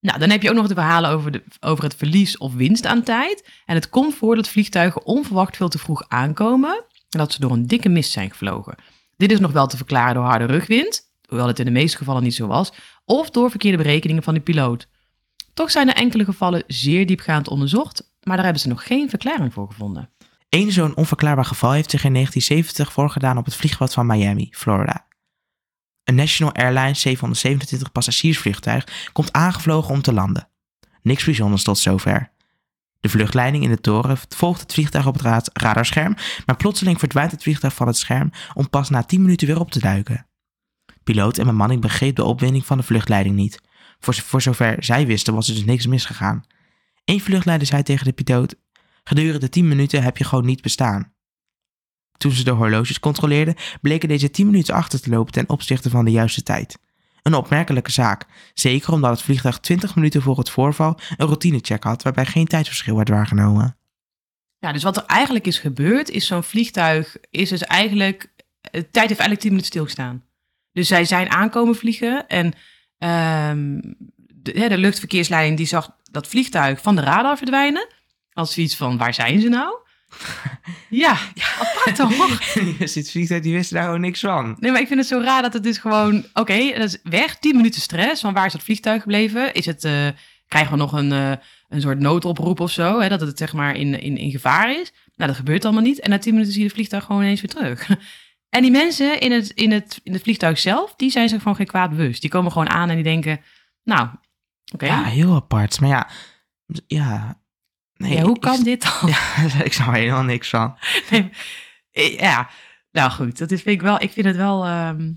[0.00, 2.86] Nou, dan heb je ook nog de verhalen over, de, over het verlies of winst
[2.86, 3.48] aan tijd.
[3.64, 6.84] En het komt voor dat vliegtuigen onverwacht veel te vroeg aankomen.
[7.10, 8.74] En dat ze door een dikke mist zijn gevlogen.
[9.16, 11.11] Dit is nog wel te verklaren door harde rugwind.
[11.32, 12.72] Hoewel het in de meeste gevallen niet zo was.
[13.04, 14.88] Of door verkeerde berekeningen van de piloot.
[15.54, 18.12] Toch zijn er enkele gevallen zeer diepgaand onderzocht.
[18.22, 20.10] Maar daar hebben ze nog geen verklaring voor gevonden.
[20.48, 25.06] Eén zo'n onverklaarbaar geval heeft zich in 1970 voorgedaan op het vliegveld van Miami, Florida.
[26.04, 30.48] Een National Airlines 727 passagiersvliegtuig komt aangevlogen om te landen.
[31.02, 32.32] Niks bijzonders tot zover.
[33.00, 36.16] De vluchtleiding in de toren volgt het vliegtuig op het ra- radarscherm,
[36.46, 39.70] maar plotseling verdwijnt het vliegtuig van het scherm om pas na 10 minuten weer op
[39.70, 40.26] te duiken.
[41.04, 43.60] Piloot en bemanning begreep de opwinding van de vluchtleiding niet.
[43.98, 46.44] Voor, zover zij wisten was er dus niks misgegaan.
[47.04, 48.54] Eén vluchtleider zei tegen de piloot:
[49.04, 51.12] Gedurende 10 minuten heb je gewoon niet bestaan.
[52.16, 56.04] Toen ze de horloges controleerden, bleken deze 10 minuten achter te lopen ten opzichte van
[56.04, 56.78] de juiste tijd.
[57.22, 62.02] Een opmerkelijke zaak, zeker omdat het vliegtuig 20 minuten voor het voorval een routinecheck had
[62.02, 63.76] waarbij geen tijdsverschil werd waargenomen.
[64.58, 68.30] Ja, dus wat er eigenlijk is gebeurd, is zo'n vliegtuig is dus eigenlijk...
[68.60, 70.24] De tijd heeft eigenlijk 10 minuten stilgestaan.
[70.72, 72.52] Dus zij zijn aankomen vliegen en
[72.98, 73.80] ehm,
[74.28, 77.86] de, de luchtverkeersleiding die zag dat vliegtuig van de radar verdwijnen.
[78.32, 79.74] Als zoiets van, waar zijn ze nou?
[81.04, 81.16] ja,
[81.60, 82.38] apart toch?
[82.94, 84.56] Dit vliegtuig die wist daar gewoon niks van.
[84.60, 86.24] Nee, maar ik vind het zo raar dat het dus gewoon...
[86.34, 88.20] Oké, dat is weg, 10 minuten stress.
[88.20, 89.54] Van waar is dat vliegtuig gebleven?
[89.54, 90.08] Is het, eh,
[90.48, 91.32] krijgen we nog een, eh,
[91.68, 94.92] een soort noodoproep of zo, hè, dat het zeg maar in, in, in gevaar is.
[95.16, 96.00] Nou, dat gebeurt allemaal niet.
[96.00, 97.88] En na tien minuten zie je het vliegtuig gewoon ineens weer terug.
[98.52, 101.56] En die mensen in het, in het, in het vliegtuig zelf, die zijn zich gewoon
[101.56, 102.20] geen kwaad bewust.
[102.20, 103.40] Die komen gewoon aan en die denken,
[103.84, 104.08] nou,
[104.74, 104.86] oké.
[104.86, 105.80] Ja, heel apart.
[105.80, 106.08] Maar ja,
[106.86, 107.40] ja.
[107.96, 109.10] Nee, Ja, hoe ik- kan dit dan?
[109.12, 110.76] Ja, ik snap er helemaal niks van.
[112.18, 112.48] ja,
[112.90, 115.12] nou goed, dat is, vind ik, wel, ik vind het wel ehm,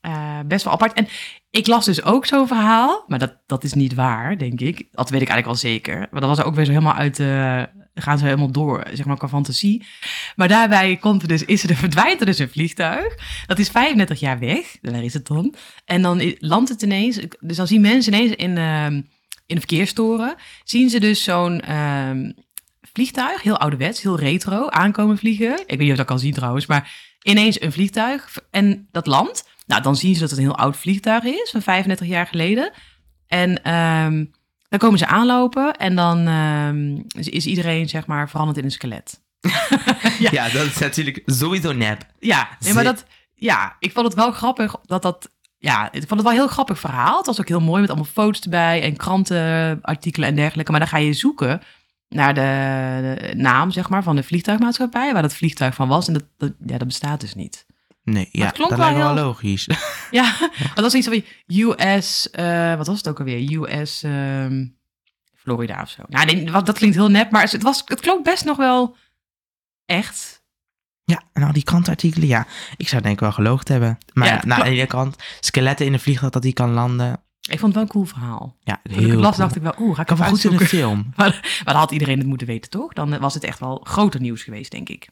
[0.00, 0.92] eh, best wel apart.
[0.92, 1.08] En
[1.50, 4.76] ik las dus ook zo'n verhaal, maar dat, dat is niet waar, denk ik.
[4.90, 5.98] Dat weet ik eigenlijk wel zeker.
[6.10, 7.68] Maar dat was ook weer zo helemaal uit de...
[8.02, 9.86] gaan ze helemaal door, zeg maar, qua fantasie.
[10.36, 13.14] Maar daarbij komt er dus, is er, verdwijnt er dus een vliegtuig.
[13.46, 15.54] Dat is 35 jaar weg, daar is het dan.
[15.84, 18.94] En dan landt het ineens, dus dan zien mensen ineens in, ehm,
[19.46, 20.34] in de verkeerstoren,
[20.64, 22.30] zien ze dus zo'n ehm,
[22.92, 25.52] vliegtuig, heel ouderwets, heel retro, aankomen vliegen.
[25.52, 29.48] Ik weet niet of dat kan zien trouwens, maar ineens een vliegtuig en dat landt.
[29.66, 32.72] Nou, dan zien ze dat het een heel oud vliegtuig is, van 35 jaar geleden.
[33.26, 34.24] En ehm,
[34.70, 36.96] dan komen ze aanlopen en dan ehm,
[37.30, 39.20] is, iedereen, zeg maar, veranderd in een skelet.
[40.18, 40.48] Ja.
[40.48, 42.06] dat is natuurlijk sowieso nep.
[42.18, 43.04] Ja, nee, maar dat,
[43.34, 46.48] ja, ik vond het wel grappig dat dat, ja, ik vond het wel een heel
[46.48, 47.16] grappig verhaal.
[47.16, 50.70] Het was ook heel mooi met allemaal foto's erbij en krantenartikelen en dergelijke.
[50.70, 51.60] Maar dan ga je zoeken
[52.08, 56.06] naar de, de naam, zeg maar, van de vliegtuigmaatschappij, waar dat vliegtuig van was.
[56.06, 57.66] En dat, dat, ja, dat bestaat dus niet.
[58.12, 59.68] Nee, ja, klonk dat wel lijkt me wel heel- logisch.
[60.10, 60.36] Ja,
[60.74, 63.52] dat was iets van US, eh, wat was het ook alweer?
[63.70, 64.66] US ehm,
[65.34, 66.02] Florida of zo.
[66.08, 68.96] Nou, nee, dat klinkt heel nep, maar het, was, het klonk best nog wel
[69.86, 70.38] echt.
[71.04, 72.46] Ja, en al die krantartikelen, ja.
[72.76, 73.98] Ik zou denk ik wel geloogd hebben.
[74.12, 77.12] Maar Ja, nou, aan de ene kant, skeletten in een vliegtuig dat die kan landen.
[77.40, 78.56] Ik vond het wel een cool verhaal.
[78.60, 79.36] Ja, Toen ik heel las, cool.
[79.48, 81.10] dacht ik wel, oeh, ga ik even wel goed in een film.
[81.16, 81.28] Maar,
[81.64, 82.92] maar dan had iedereen het moeten weten, toch?
[82.92, 85.08] Dan was het echt wel groter nieuws geweest, denk ik.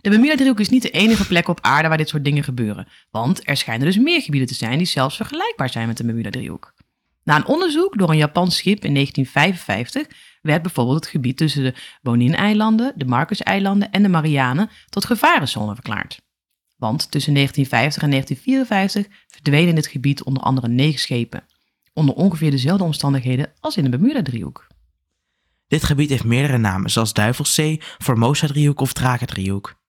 [0.00, 2.88] De Bermuda-driehoek is niet de enige plek op aarde waar dit soort dingen gebeuren.
[3.10, 6.74] Want er schijnen dus meer gebieden te zijn die zelfs vergelijkbaar zijn met de Bermuda-driehoek.
[7.24, 11.74] Na een onderzoek door een Japans schip in 1955 werd bijvoorbeeld het gebied tussen de
[12.02, 16.20] Bonin-eilanden, de Marcus-eilanden en de Marianen tot gevarenzone verklaard.
[16.76, 21.44] Want tussen 1950 en 1954 verdwenen in dit gebied onder andere negen schepen.
[21.92, 24.66] Onder ongeveer dezelfde omstandigheden als in de Bermuda-driehoek.
[25.68, 29.79] Dit gebied heeft meerdere namen, zoals Duivelszee, Formosa-driehoek of Draken-driehoek.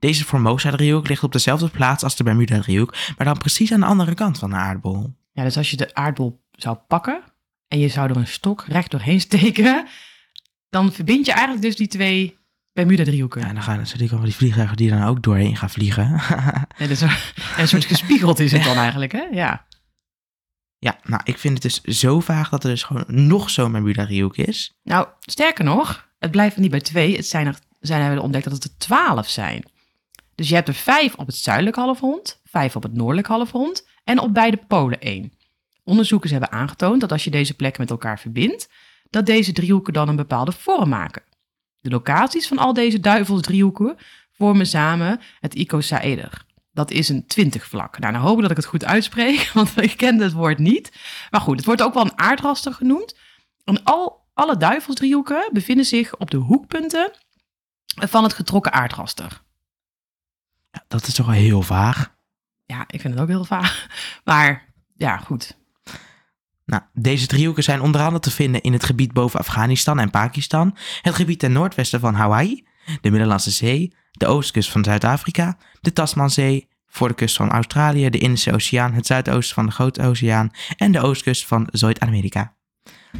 [0.00, 4.14] Deze Formosa-driehoek ligt op dezelfde plaats als de Bermuda-driehoek, maar dan precies aan de andere
[4.14, 5.14] kant van de aardbol.
[5.32, 7.22] Ja, dus als je de aardbol zou pakken
[7.68, 9.86] en je zou er een stok recht doorheen steken,
[10.70, 12.38] dan verbind je eigenlijk dus die twee
[12.72, 13.40] Bermuda-driehoeken.
[13.40, 16.08] Ja, en dan gaan natuurlijk al die vliegtuigen die dan ook doorheen gaan vliegen.
[16.76, 19.22] Ja, dus een, soort gespiegeld is het dan eigenlijk, hè?
[19.30, 19.66] Ja.
[20.78, 24.36] ja, nou, ik vind het dus zo vaag dat er dus gewoon nog zo'n Bermuda-driehoek
[24.36, 24.78] is.
[24.82, 27.16] Nou, sterker nog, het blijft niet bij twee.
[27.16, 29.64] Het zijn er, zijn hebben we ontdekt dat het er twaalf zijn.
[30.40, 34.18] Dus je hebt er vijf op het zuidelijke halfrond, vijf op het noordelijke halfrond en
[34.18, 35.32] op beide polen één.
[35.84, 38.68] Onderzoekers hebben aangetoond dat als je deze plekken met elkaar verbindt,
[39.10, 41.22] dat deze driehoeken dan een bepaalde vorm maken.
[41.80, 43.96] De locaties van al deze duivelsdriehoeken
[44.32, 46.44] vormen samen het icosaeder.
[46.72, 47.98] Dat is een twintigvlak.
[47.98, 50.92] Nou, dan hoop ik dat ik het goed uitspreek, want ik ken het woord niet.
[51.30, 53.16] Maar goed, het wordt ook wel een aardraster genoemd.
[53.64, 57.10] En al, alle duivelsdriehoeken bevinden zich op de hoekpunten
[57.84, 59.48] van het getrokken aardraster.
[60.70, 62.14] Ja, dat is toch wel heel vaag.
[62.66, 63.86] Ja, ik vind het ook heel vaag.
[64.24, 65.58] Maar ja, goed.
[66.66, 70.76] Nou, deze driehoeken zijn onder andere te vinden in het gebied boven Afghanistan en Pakistan,
[71.02, 72.66] het gebied ten noordwesten van Hawaii,
[73.00, 78.18] de Middellandse Zee, de oostkust van Zuid-Afrika, de Tasmanzee, voor de kust van Australië, de
[78.18, 82.54] Indische Oceaan, het zuidoosten van de Grote Oceaan en de oostkust van Zuid-Amerika.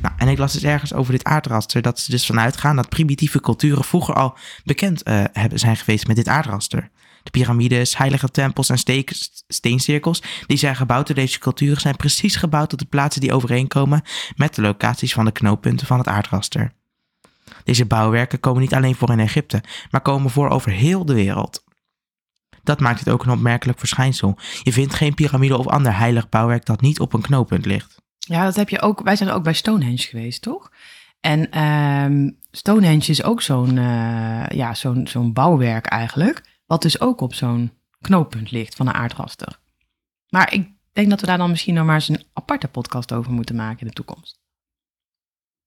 [0.01, 2.89] Nou, en ik las dus ergens over dit aardraster dat ze dus vanuit gaan dat
[2.89, 6.91] primitieve culturen vroeger al bekend eh, hebben, zijn geweest met dit aardraster.
[7.23, 9.05] De piramides, heilige tempels en
[9.49, 14.03] steencirkels die zijn gebouwd door deze culturen zijn precies gebouwd op de plaatsen die overeenkomen
[14.37, 16.73] met de locaties van de knooppunten van het aardraster.
[17.65, 21.65] Deze bouwwerken komen niet alleen voor in Egypte, maar komen voor over heel de wereld.
[22.63, 24.39] Dat maakt het ook een opmerkelijk verschijnsel.
[24.63, 28.03] Je vindt geen piramide of ander heilig bouwwerk dat niet op een knooppunt ligt.
[28.19, 29.01] Ja, dat heb je ook.
[29.03, 30.71] Wij zijn ook bij Stonehenge geweest, toch?
[31.21, 36.43] En ehm, Stonehenge is ook zo'n eh, ja, zo'n bouwwerk eigenlijk.
[36.71, 39.59] Wat dus ook op zo'n knooppunt ligt van een aardraster.
[40.29, 43.33] Maar ik denk dat we daar dan misschien nog maar eens een aparte podcast over
[43.33, 44.41] moeten maken in de toekomst.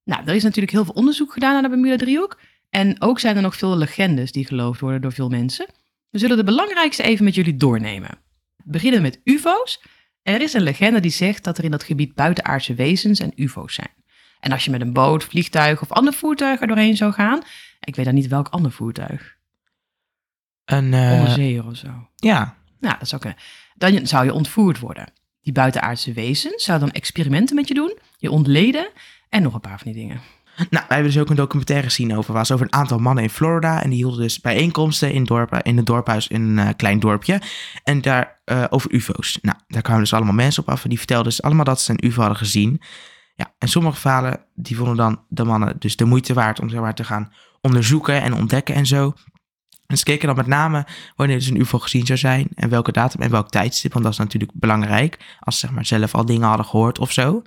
[0.04, 2.40] Nou, er is natuurlijk heel veel onderzoek gedaan naar de Bermuda-driehoek.
[2.70, 5.66] En ook zijn er nog veel legendes die geloofd worden door veel mensen.
[6.10, 8.18] We zullen de belangrijkste even met jullie doornemen.
[8.56, 9.82] We beginnen met UFO's.
[10.22, 13.74] Er is een legende die zegt dat er in dat gebied buitenaardse wezens en UFO's
[13.74, 13.94] zijn.
[14.40, 17.42] En als je met een boot, vliegtuig of ander voertuig er doorheen zou gaan,
[17.80, 19.36] ik weet dan niet welk ander voertuig,
[20.64, 22.08] Een, onderzeeër of zo.
[22.16, 23.38] ja, Nou, dat zou kunnen.
[23.74, 25.12] Dan zou je ontvoerd worden.
[25.40, 28.88] Die buitenaardse wezens zouden dan experimenten met je doen, je ontleden
[29.28, 30.20] en nog een paar van die dingen.
[30.56, 33.30] Nou, wij hebben dus ook een documentaire gezien over, was over een aantal mannen in
[33.30, 33.82] Florida.
[33.82, 37.40] En die hielden dus bijeenkomsten in, dorpen, in het dorphuis in een eh, klein dorpje.
[37.82, 39.38] En daar eh, over ufo's.
[39.42, 41.90] Nou, daar kwamen dus allemaal mensen op af en die vertelden dus allemaal dat ze
[41.90, 42.80] een ufo hadden gezien.
[43.36, 46.80] Ja, en sommige verhalen, die vonden dan de mannen dus de moeite waard om zeg
[46.80, 49.14] maar, te gaan onderzoeken en ontdekken en zo.
[49.86, 52.92] En ze keken dan met name wanneer dus een ufo gezien zou zijn en welke
[52.92, 56.24] datum en welk tijdstip, want dat is natuurlijk belangrijk als ze zeg maar, zelf al
[56.24, 57.42] dingen hadden gehoord of zo.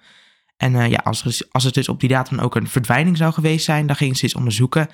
[0.58, 3.34] En eh, ja, als, er, als het dus op die datum ook een verdwijning zou
[3.34, 4.90] geweest zijn, dan gingen ze eens onderzoeken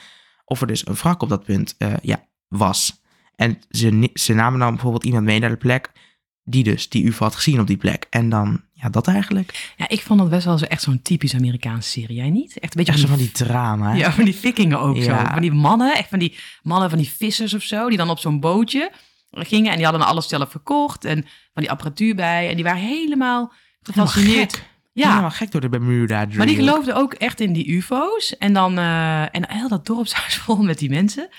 [0.45, 3.01] of er dus een wrak op dat punt eh, ja, was.
[3.36, 5.91] En ze, ze namen dan bijvoorbeeld iemand mee naar de plek
[6.43, 8.06] die dus die UFO had gezien op die plek.
[8.10, 9.73] En dan, ja, dat eigenlijk.
[9.77, 12.15] Ja, ik vond dat best wel zo echt zo'n typisch Amerikaanse serie.
[12.15, 12.60] Jij niet?
[12.60, 13.91] Echt een beetje van die drama.
[13.91, 13.97] hè?
[13.97, 15.03] Ja, van die vikingen ook Ja.
[15.25, 15.32] zo.
[15.32, 18.19] Van die mannen, echt van die mannen van die vissers of zo, die dan op
[18.19, 18.91] zo'n bootje
[19.32, 21.21] gingen en die hadden alles zelf verkocht en
[21.53, 24.63] van die apparatuur bij en die waren helemaal gefascineerd.
[24.93, 28.53] Ja, Helemaal gek door de Bermuda maar die geloofden ook echt in die ufo's en
[28.53, 31.29] dan eh, en heel dat dorp zou vol met die mensen.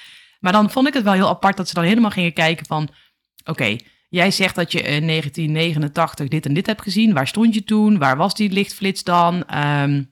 [0.41, 2.89] Maar dan vond ik het wel heel apart dat ze dan helemaal gingen kijken van,
[3.45, 3.77] oké,
[4.15, 7.13] jij zegt dat je in 1989 dit en dit hebt gezien.
[7.13, 7.99] Waar stond je toen?
[7.99, 9.45] Waar was die lichtflits dan?
[9.47, 10.03] Ehm,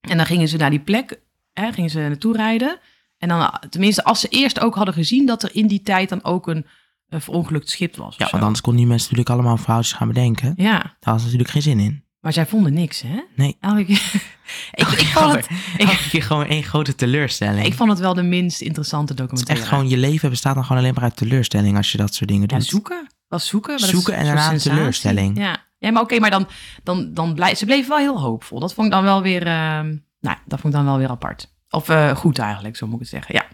[0.00, 1.20] en dan gingen ze naar die plek,
[1.52, 2.78] hè, gingen ze naartoe rijden.
[3.18, 6.24] En dan, tenminste, als ze eerst ook hadden gezien dat er in die tijd dan
[6.24, 6.66] ook een,
[7.08, 8.16] een verongelukt schip was.
[8.16, 10.54] Ja, want anders konden die mensen natuurlijk allemaal verhaaltjes gaan bedenken.
[10.56, 12.04] Daar Ja, hadden ze natuurlijk geen zin in.
[12.20, 13.20] maar zij vonden niks, hè?
[13.36, 13.56] Nee.
[13.60, 14.12] Elke keer-
[14.82, 17.66] ik, ik, vond het, ik, Elke keer gewoon één grote teleurstelling.
[17.66, 19.60] ik vond het wel de minst interessante het is documentaire.
[19.64, 22.30] echt gewoon, je leven bestaat dan gewoon alleen maar uit teleurstelling als je dat soort
[22.30, 22.66] dingen Ja, doet.
[22.66, 23.06] zoeken.
[23.34, 23.80] Was zoeken.
[23.80, 25.38] maar Zoeken en daarna teleurstelling.
[25.38, 26.48] Ja, ja maar oké, maar dan,
[26.82, 28.60] dan, dan blij, ze bleven wel heel hoopvol.
[28.60, 31.52] Dat vond ik dan wel weer, ehm, nou, dat vond ik dan wel weer apart.
[31.70, 33.34] Of eh, goed eigenlijk, zo moet ik het zeggen.
[33.34, 33.46] Ja.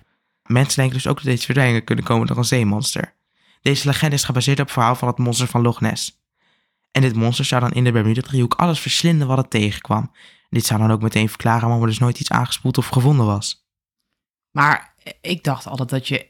[0.42, 3.14] Mensen denken dus ook dat deze verdwijningen kunnen komen door een zeemonster.
[3.62, 6.18] Deze legende is gebaseerd op het verhaal van het monster van Loch Ness.
[6.92, 10.12] En dit monster zou dan in de Bermuda-driehoek alles verslinden wat het tegenkwam.
[10.48, 13.68] Dit zou dan ook meteen verklaren waarom er dus nooit iets aangespoeld of gevonden was.
[14.50, 16.28] Maar ik dacht altijd dat je,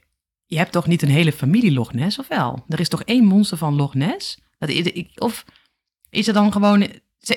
[0.50, 2.64] je hebt toch niet een hele familie Loch Ness, of wel?
[2.68, 4.38] Er is toch één monster van Loch Ness?
[4.58, 5.44] Dat, ik- of
[6.10, 6.82] is er dan gewoon,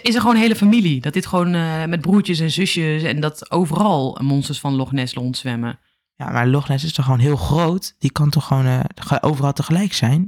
[0.01, 1.01] is er gewoon een hele familie?
[1.01, 5.13] Dat dit gewoon eh, met broertjes en zusjes en dat overal monsters van Loch Ness
[5.13, 5.79] rondzwemmen?
[6.15, 7.95] Ja, maar Loch Ness is toch gewoon heel groot?
[7.99, 10.27] Die kan toch gewoon ge- overal tegelijk zijn?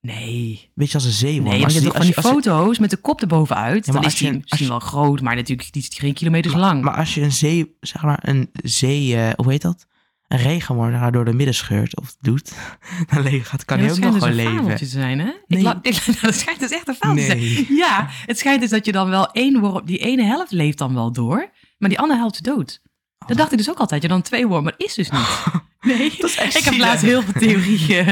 [0.00, 1.44] Nee, Beetje als een zeeworm.
[1.48, 3.86] Nee, maar Als je die- hebt toch van die je- foto's met de kop erbovenuit.
[3.86, 6.54] Ja, dan is je- die misschien je- wel groot, maar natuurlijk die is geen kilometers
[6.54, 6.82] lang.
[6.82, 9.86] Maar als je een zee, zeg maar, een zee, eh, hoe heet dat?
[10.28, 12.52] Een regenworm door de midden scheurt of doet,
[13.14, 14.52] dan gaat, kan Ja, hij ook nog schijnt gewoon dus een leven.
[14.56, 15.24] fabeltje te zijn, hè?
[15.24, 15.34] Nee.
[15.46, 17.66] Ik la- ik, nou, dat schijnt dus echt een fabeltje te zijn.
[17.76, 20.94] Ja, het schijnt dus dat je dan wel één worm, die ene helft leeft dan
[20.94, 22.80] wel door, maar die andere helft dood.
[23.26, 24.02] Dat dacht ik dus ook altijd.
[24.02, 25.26] Je dan twee wormen, maar dat is dus niet.
[25.80, 28.06] Nee, Dat is echt ik heb laatst heel veel theorieën.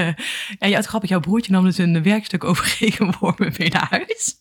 [0.58, 4.34] En ja, het grappig, jouw broertje nam dus een werkstuk over regenwormen mee naar huis.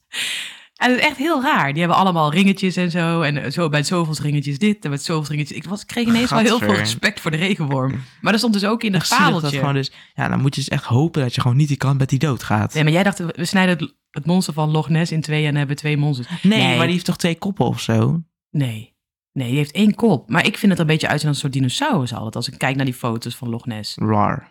[0.75, 1.71] En het is echt heel raar.
[1.71, 3.21] Die hebben allemaal ringetjes en zo.
[3.21, 5.57] En eh, zo bij zoveel ringetjes dit en met zoveel ringetjes.
[5.57, 8.03] Ik was, kreeg ineens wel heel veel respect voor de regenworm.
[8.21, 9.57] Maar dat stond dus ook in dat fabeltje.
[9.57, 11.97] gewoon dus, ja, dan moet je dus echt hopen dat je gewoon niet die kant
[11.99, 12.73] met die dood gaat.
[12.73, 15.55] Nee, maar jij dacht, we snijden het, het monster van Loch Ness in twee en
[15.55, 16.27] hebben twee monsters.
[16.41, 16.75] Nee, Nee.
[16.75, 18.21] maar die heeft toch twee koppen of zo?
[18.49, 18.93] Nee.
[19.31, 20.29] Nee, die heeft één kop.
[20.29, 22.35] Maar ik vind het een beetje uit als een soort dinosaurus altijd.
[22.35, 23.95] Als ik kijk naar die foto's van Loch Ness.
[24.13, 24.47] Rar.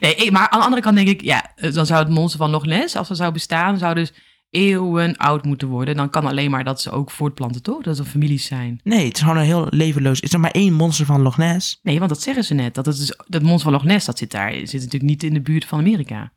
[0.00, 2.50] Nee, maar aan de andere kant denk ik, ja, eh, dan zou het monster van
[2.50, 4.12] Loch Ness, als het zou bestaan, zou dus
[4.50, 5.96] eeuwen oud moeten worden.
[5.96, 7.82] Dan kan alleen maar dat ze ook voortplanten, toch?
[7.82, 8.80] Dat er families zijn.
[8.82, 10.20] Nee, het is gewoon een heel levenloos.
[10.20, 11.78] Is er maar één monster van Loch Ness?
[11.82, 12.74] Nee, want dat zeggen ze net.
[12.74, 15.34] Dat, het dus, dat monster van Loch Ness, dat zit daar, zit natuurlijk niet in
[15.34, 16.32] de buurt van Amerika.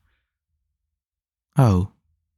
[1.54, 1.86] Oh.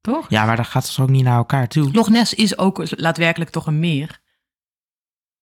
[0.01, 0.29] Toch?
[0.29, 1.91] Ja, maar dat gaat dus ook niet naar elkaar toe.
[1.91, 4.19] Loch Ness is ook daadwerkelijk toch een meer.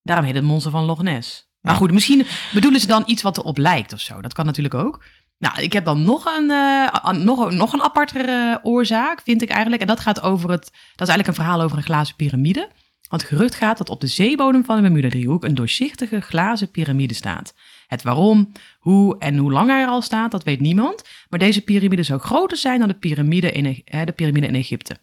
[0.02, 1.52] Daarom heet het monster van Loch Ness.
[1.62, 1.78] Maar Ja.
[1.78, 4.22] goed, misschien bedoelen ze dan iets wat erop lijkt of zo.
[4.22, 5.04] Dat kan natuurlijk ook.
[5.44, 9.50] Nou, ik heb dan nog een, eh, an- nog, nog een apartere oorzaak, vind ik
[9.50, 9.82] eigenlijk.
[9.82, 10.62] En dat gaat over het.
[10.96, 12.70] Dat is eigenlijk een verhaal over een glazen piramide.
[13.10, 17.54] Want gerucht gaat dat op de zeebodem van de Bermuda-driehoek een doorzichtige glazen piramide staat.
[17.88, 21.04] Het waarom, hoe en hoe lang hij er al staat, dat weet niemand.
[21.30, 24.56] Maar deze piramide zou groter zijn dan de piramide in, E- eh, de piramide in
[24.56, 24.98] Egypte.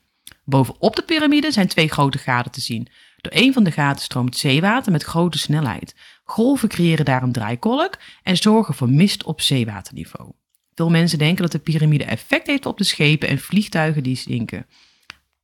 [0.44, 2.88] Bovenop de piramide zijn twee grote gaten te zien.
[3.20, 5.94] Door een van de gaten stroomt zeewater met grote snelheid.
[6.30, 10.32] Golven creëren daar een draaikolk en zorgen voor mist op zeewaterniveau.
[10.74, 14.66] Veel mensen denken dat de piramide effect heeft op de schepen en vliegtuigen die zinken.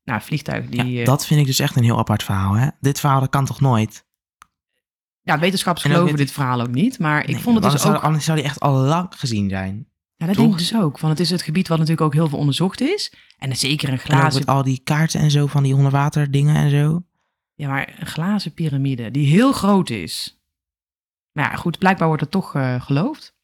[0.04, 0.86] Nou, vliegtuigen die...
[0.86, 2.68] Ja, eh, dat vind ik dus echt een heel apart verhaal, hè?
[2.80, 4.04] Dit verhaal dat kan toch nooit?
[5.26, 7.80] ja, wetenschappers geloven dit verhaal ook niet, maar ik Nee, vond het dus ook...
[7.80, 9.88] zou, anders zou die echt al lang gezien zijn.
[10.16, 10.44] Ja, dat toch?
[10.44, 10.98] denk ik dus ook.
[10.98, 13.12] Want het is het gebied wat natuurlijk ook heel veel onderzocht is.
[13.38, 14.38] En zeker een En ook glazen...
[14.38, 17.02] met al die kaarten en zo van die onderwater dingen en zo.
[17.54, 20.36] Ja, maar een glazen piramide die heel groot is.
[21.36, 23.34] Maar ja, goed, blijkbaar wordt het toch eh, geloofd.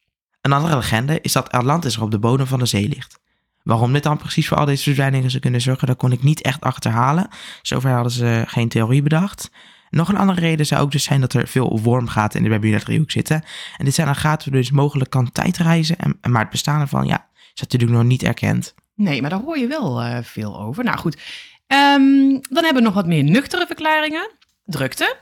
[0.41, 3.19] Een andere legende is dat Atlantis er op de bodem van de zee ligt.
[3.63, 6.41] Waarom dit dan precies voor al deze verdwijningen zou kunnen zorgen, dat kon ik niet
[6.41, 7.27] echt achterhalen.
[7.61, 9.51] Zover hadden ze geen theorie bedacht.
[9.89, 13.11] Nog een andere reden zou ook dus zijn dat er veel wormgaten in de Bermuda-driehoek
[13.11, 13.43] zitten.
[13.77, 15.97] En dit zijn dan gaten dus mogelijk kan tijdreizen.
[15.97, 18.73] En, en maar het bestaan ervan, ja, is natuurlijk nog niet erkend.
[18.95, 20.83] Nee, maar daar hoor je wel eh, veel over.
[20.83, 21.17] Nou goed,
[21.73, 24.31] Ehm, dan hebben we nog wat meer nuchtere verklaringen.
[24.65, 25.15] Drukte.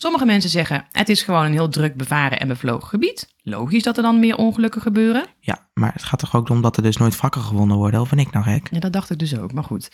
[0.00, 3.34] Sommige mensen zeggen het is gewoon een heel druk bevaren en bevlogen gebied.
[3.42, 5.26] Logisch dat er dan meer ongelukken gebeuren.
[5.40, 8.10] Ja, maar het gaat toch ook om dat er dus nooit wrakken gevonden worden, of
[8.10, 8.68] ben ik nou gek?
[8.70, 9.90] Ja, dat dacht ik dus ook, maar goed.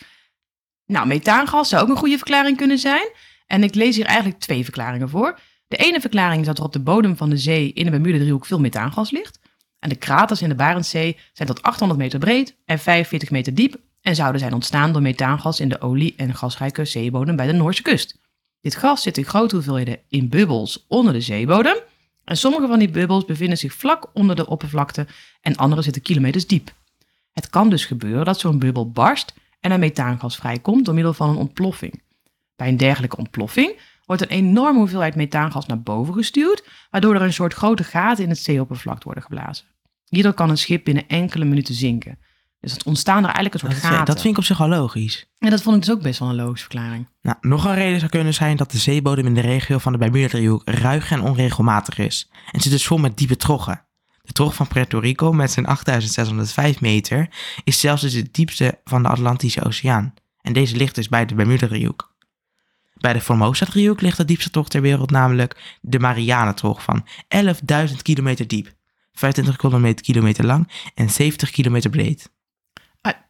[0.85, 3.09] Nou, methaangas zou ook een goede verklaring kunnen zijn.
[3.47, 5.39] En ik lees hier eigenlijk twee verklaringen voor.
[5.67, 8.45] De ene verklaring is dat er op de bodem van de zee in de Bermuda-driehoek
[8.45, 9.39] veel methaangas ligt.
[9.79, 13.75] En de kraters in de Barentszee zijn tot 800 meter breed en 45 meter diep
[14.01, 17.81] en zouden zijn ontstaan door methaangas in de olie- en gasrijke zeebodem bij de Noorse
[17.81, 18.23] kust.
[18.65, 21.77] Dit gas zit in grote hoeveelheden in bubbels onder de zeebodem
[22.23, 25.07] en sommige van die bubbels bevinden zich vlak onder de oppervlakte
[25.41, 26.73] en andere zitten kilometers diep.
[27.31, 31.29] Het kan dus gebeuren dat zo'n bubbel barst en er methaangas vrijkomt door middel van
[31.29, 32.01] een ontploffing.
[32.55, 37.33] Bij een dergelijke ontploffing wordt een enorme hoeveelheid methaangas naar boven gestuurd, waardoor er een
[37.33, 39.65] soort grote gaten in het zeeoppervlak worden geblazen.
[40.09, 42.19] Hierdoor kan een schip binnen enkele minuten zinken.
[42.65, 44.05] Dus het ontstaan er eigenlijk een soort Dat, gaten.
[44.05, 45.25] dat vind ik op zich al logisch.
[45.39, 47.07] En dat vond ik dus ook best wel een logische verklaring.
[47.21, 49.97] Nou, nog een reden zou kunnen zijn dat de zeebodem in de regio van de
[49.97, 52.29] Bermuda-driehoek ruig en onregelmatig is.
[52.51, 53.81] En zit dus vol met diepe troggen.
[54.21, 57.29] De trog van Puerto Rico met zijn 8605 meter
[57.63, 60.13] is zelfs dus het diepste van de Atlantische Oceaan.
[60.41, 62.13] En deze ligt dus bij de Bermuda-driehoek.
[62.93, 67.05] Bij de Formosa-driehoek ligt de diepste trog ter wereld, namelijk de Mariana-trog van
[67.89, 68.73] 11.000 kilometer diep,
[69.13, 72.33] 25 kilometer, kilometer lang en 70 kilometer breed.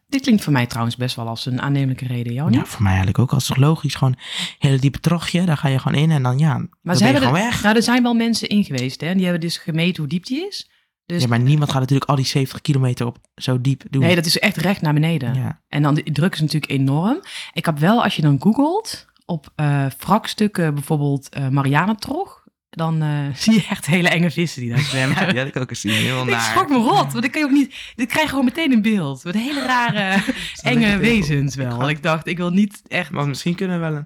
[0.07, 2.59] Dit klinkt voor mij trouwens best wel als een aannemelijke reden, jou niet?
[2.59, 3.33] Ja, voor mij eigenlijk ook.
[3.33, 4.15] Als logisch, gewoon
[4.59, 7.03] hele diepe trogje, daar ga je gewoon in en dan ja, dan maar ben ze
[7.05, 7.63] je hebben gewoon er, weg.
[7.63, 9.07] Nou, er zijn wel mensen in geweest, hè?
[9.07, 10.69] En die hebben dus gemeten hoe diep die is.
[11.05, 14.01] Dus Ja, maar niemand gaat natuurlijk al die 70 kilometer op zo diep doen.
[14.01, 15.33] nee, dat is echt recht naar beneden.
[15.33, 15.61] ja.
[15.67, 17.19] En dan de druk is natuurlijk enorm.
[17.53, 22.43] Ik heb wel, als je dan googelt op eh wrakstukken, bijvoorbeeld eh Marianentrog,
[22.75, 25.17] dan eh, zie je echt hele enge vissen die daar zwemmen.
[25.17, 25.91] Ja, die had ik ook eens zien.
[25.91, 26.41] Heel ik naar.
[26.41, 27.75] schrok me rot, want ik kan je ook niet...
[27.95, 29.23] Dit krijg gewoon meteen in beeld.
[29.23, 30.21] Met hele rare,
[30.61, 31.79] enge wezens wel.
[31.79, 33.11] ga- Ik dacht, ik wil niet echt...
[33.11, 34.05] Maar misschien kunnen we wel een...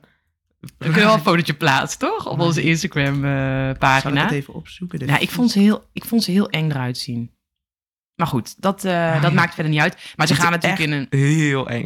[0.59, 2.25] We kunnen wel een fotootje plaatsen, toch?
[2.27, 4.21] Op onze Zal ik Instagram-pagina.
[4.23, 5.05] het even opzoeken?
[5.07, 7.31] ja, ik vond, ze heel, ik vond ze heel eng eruit zien.
[8.15, 9.35] Maar goed, dat, eh, Ah, dat ja.
[9.37, 9.97] maakt verder niet uit.
[10.15, 11.07] Maar ze gaan natuurlijk in een...
[11.09, 11.85] Heel eng.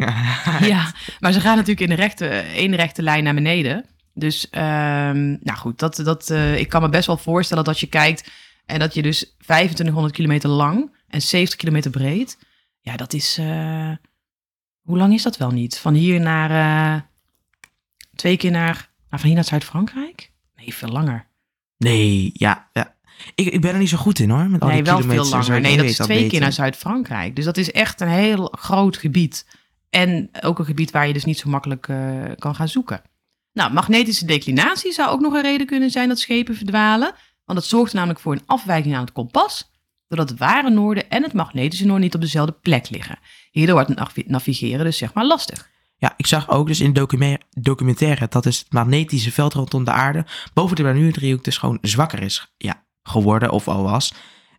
[0.61, 3.85] Ja, maar ze gaan natuurlijk in de rechte, één rechte lijn naar beneden.
[4.13, 7.87] Dus, ehm, nou goed, dat, dat, eh, ik kan me best wel voorstellen dat je
[7.87, 8.31] kijkt
[8.65, 12.37] en dat je dus 2500 kilometer lang en 70 kilometer breed.
[12.79, 13.37] Ja, dat is.
[13.37, 13.91] eh,
[14.81, 15.77] hoe lang is dat wel niet?
[15.77, 16.49] Van hier naar.
[16.95, 17.01] eh,
[18.15, 18.73] twee keer naar.
[19.09, 20.31] Nou, van hier naar Zuid-Frankrijk?
[20.55, 21.27] Nee, veel langer.
[21.77, 22.69] Nee, ja.
[22.73, 22.95] ja.
[23.35, 24.49] Ik, ik ben er niet zo goed in hoor.
[24.49, 25.61] Met al nee, die wel kilometers veel langer.
[25.61, 27.35] Nee, dat is twee keer naar Zuid-Frankrijk.
[27.35, 29.45] Dus dat is echt een heel groot gebied.
[29.89, 31.81] En ook een gebied waar je dus niet zo makkelijk
[32.37, 33.01] kan gaan zoeken.
[33.53, 37.15] Nou, magnetische declinatie zou ook nog een reden kunnen zijn dat schepen verdwalen.
[37.45, 39.71] Want dat zorgt namelijk voor een afwijking aan het kompas.
[40.07, 43.19] Doordat het ware noorden en het magnetische noorden niet op dezelfde plek liggen.
[43.51, 45.69] Hierdoor wordt het navi- navigeren dus zeg maar lastig.
[45.97, 49.91] Ja, ik zag ook dus in docume- documentaire dat dus het magnetische veld rondom de
[49.91, 54.13] aarde boven de Bermuda-driehoek dus gewoon zwakker is ja, geworden of al was.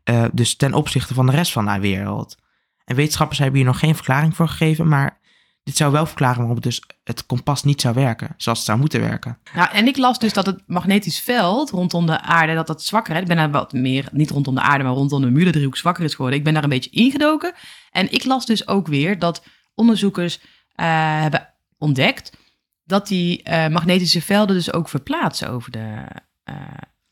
[0.04, 2.36] Eh, dus ten opzichte van de rest van de wereld.
[2.84, 5.20] En wetenschappers hebben hier nog geen verklaring voor gegeven, maar
[5.64, 9.00] dit zou wel verklaren waarom dus het kompas niet zou werken zoals het zou moeten
[9.00, 9.38] werken.
[9.54, 13.14] Nou, en ik las dus dat het magnetisch veld rondom de aarde, dat dat zwakker
[13.14, 13.20] is.
[13.20, 16.14] Ik ben daar wat meer, niet rondom de aarde, maar rondom de Bermuda-driehoek zwakker is
[16.14, 16.38] geworden.
[16.38, 17.52] Ik ben daar een beetje ingedoken.
[17.90, 20.40] En ik las dus ook weer dat onderzoekers
[20.74, 22.36] eh, hebben ontdekt
[22.84, 26.04] dat die eh, magnetische velden dus ook verplaatsen over de
[26.44, 26.56] eh,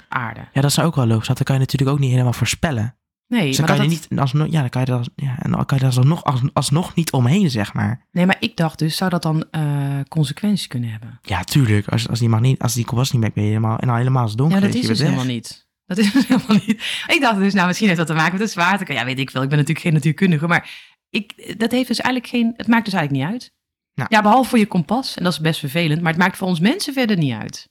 [0.09, 0.41] aarde.
[0.53, 1.37] Ja, dat zou ook wel logisch zijn.
[1.37, 2.97] Dat kan je natuurlijk ook niet helemaal voorspellen.
[3.33, 5.37] Nee, Dus maar kan je dat niet alsnog, ja, dan kan je er, als- ja,
[5.39, 8.07] en dan kan je er alsnog, als, alsnog niet omheen, zeg maar.
[8.11, 11.19] nee, maar ik dacht dus, zou dat dan eh, consequenties kunnen hebben?
[11.23, 11.89] Ja, tuurlijk.
[11.89, 14.37] Als, als die magneet, als die kompas niet werkt, ben je helemaal, en helemaal als
[14.37, 15.67] donker Ja, dat is dus helemaal niet.
[15.87, 17.05] Dat is dus helemaal niet.
[17.07, 19.01] Ik dacht dus, nou, misschien heeft dat te maken met de zwaartekracht.
[19.01, 19.43] Ja, weet ik veel.
[19.43, 20.71] Ik ben natuurlijk geen natuurkundige, maar
[21.11, 22.53] ik, dat heeft dus eigenlijk geen.
[22.57, 23.53] Het maakt dus eigenlijk niet uit.
[23.95, 24.09] Nou.
[24.13, 26.61] Ja, behalve voor je kompas, en dat is best vervelend, maar het maakt voor ons
[26.61, 27.69] mensen verder niet uit.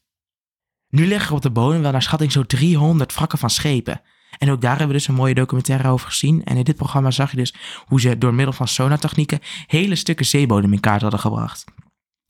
[0.88, 4.02] Nu liggen er op de bodem wel naar schatting zo 300 wrakken van schepen.
[4.42, 6.44] En ook daar hebben we dus een mooie documentaire over gezien.
[6.44, 7.54] En in dit programma zag je dus
[7.86, 11.64] hoe ze door middel van sonartechnieken hele stukken zeebodem in kaart hadden gebracht.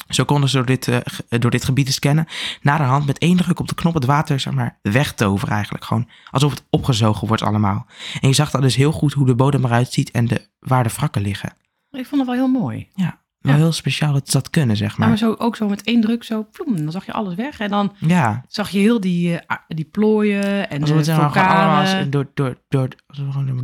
[0.09, 2.28] Zo konden ze door dit, eh, ge- door dit gebied te scannen,
[2.62, 5.84] na de hand met één druk op de knop het water zeg maar, wegtoveren eigenlijk.
[5.86, 7.86] Gewoon alsof het opgezogen wordt allemaal.
[8.22, 10.84] En je zag dan dus heel goed hoe de bodem eruit ziet en de, waar
[10.84, 11.53] de wrakken liggen.
[11.91, 12.88] Ik vond het wel heel mooi.
[13.42, 13.56] Ja.
[13.56, 15.08] heel speciaal dat ze dat kunnen, zeg Maar, maar.
[15.10, 17.60] maar zo, ook zo met één druk, zo, ploem, dan zag je alles weg.
[17.60, 21.32] En dan Ja, zag je heel die, eh, die plooien en alsof het de maar,
[21.32, 22.98] gewoon allemaal door, door, door, het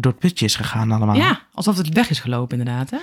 [0.01, 1.15] door het putje is gegaan allemaal.
[1.15, 2.89] Ja, alsof het weg is gelopen inderdaad.
[2.89, 2.97] Hè?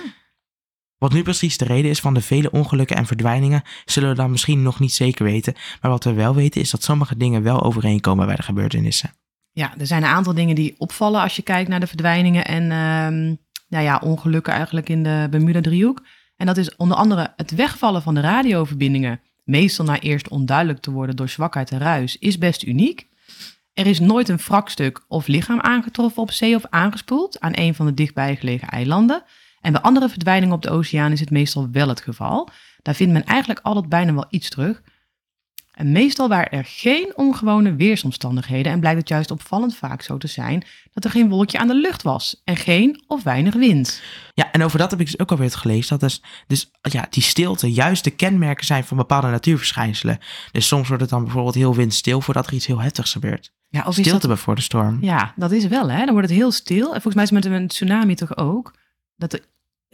[0.97, 4.31] Wat nu precies de reden is van de vele ongelukken en verdwijningen, zullen we dan
[4.31, 5.53] misschien nog niet zeker weten.
[5.81, 9.11] Maar wat we wel weten is dat sommige dingen wel overeenkomen bij de gebeurtenissen.
[9.51, 12.61] Ja, er zijn een aantal dingen die opvallen als je kijkt naar de verdwijningen en
[12.71, 13.35] ehm,
[13.67, 16.01] nou ja, ongelukken eigenlijk in de Bermuda-driehoek.
[16.37, 20.91] En dat is onder andere het wegvallen van de radioverbindingen, meestal na eerst onduidelijk te
[20.91, 23.07] worden door zwakheid en ruis, is best uniek.
[23.73, 27.85] Er is nooit een wrakstuk of lichaam aangetroffen op zee of aangespoeld aan een van
[27.85, 29.23] de dichtbijgelegen eilanden.
[29.61, 32.49] En bij andere verdwijningen op de oceaan is het meestal wel het geval.
[32.81, 34.81] Daar vindt men eigenlijk altijd bijna wel iets terug.
[35.75, 40.27] En meestal waren er geen ongewone weersomstandigheden en blijkt het juist opvallend vaak zo te
[40.27, 40.63] zijn
[40.93, 44.01] dat er geen wolkje aan de lucht was en geen of weinig wind.
[44.33, 45.89] Ja, en over dat heb ik dus ook alweer het gelezen.
[45.89, 50.17] Dat dus, dus ja, die stilte juist de kenmerken zijn van bepaalde natuurverschijnselen.
[50.51, 53.53] Dus soms wordt het dan bijvoorbeeld heel windstil voordat er iets heel heftigs gebeurt.
[53.69, 54.97] Ja, of is Stilte dat, voor de storm.
[55.01, 55.97] ja, dat is wel hè.
[56.05, 56.85] Dan wordt het heel stil.
[56.85, 58.73] En volgens mij is het met een tsunami toch ook.
[59.15, 59.45] Dat, er-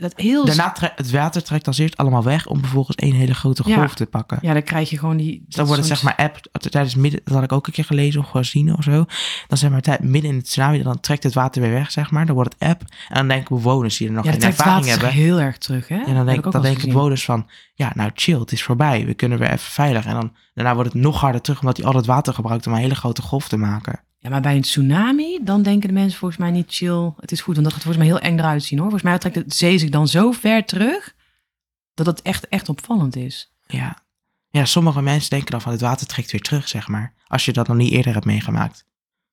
[0.01, 0.45] dat heel...
[0.45, 3.75] Daarna tre- het water trekt als eerst allemaal weg om vervolgens één hele grote Ja.
[3.75, 4.37] golf te pakken.
[4.41, 5.43] Ja, dan krijg je gewoon die...
[5.45, 7.85] Dus dan wordt het zeg maar app tijdens midden, dat had ik ook een keer
[7.85, 9.05] gelezen of gezien of zo.
[9.47, 12.11] Dan zeg maar tijd, midden in het tsunami, dan trekt het water weer weg, zeg
[12.11, 12.25] maar.
[12.25, 12.81] Dan wordt het app.
[12.81, 15.19] En dan denken bewoners die er nog Ja, dat geen trekt het ervaring hebben.
[15.23, 15.99] heel erg terug hè.
[16.05, 19.05] En dan, denk, ik dan denken bewoners van, ja, nou chill, het is voorbij.
[19.05, 20.05] We kunnen weer even veilig.
[20.05, 22.73] En dan, daarna wordt het nog harder terug, omdat hij al het water gebruikt om
[22.73, 23.99] een hele grote golf te maken.
[24.21, 27.11] Ja, maar bij een tsunami, dan denken de mensen volgens mij niet chill.
[27.19, 28.89] Het is goed, want dat gaat volgens mij heel eng eruit zien hoor.
[28.89, 31.15] Volgens mij trekt het zee zich dan zo ver terug,
[31.93, 33.51] dat het echt, echt opvallend is.
[33.67, 33.97] Ja.
[34.49, 37.13] ja, sommige mensen denken dan van, het water trekt weer terug, zeg maar.
[37.27, 38.85] Als je dat nog niet eerder hebt meegemaakt.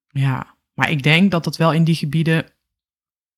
[0.09, 2.47] Ja, maar ik denk dat dat wel in die gebieden,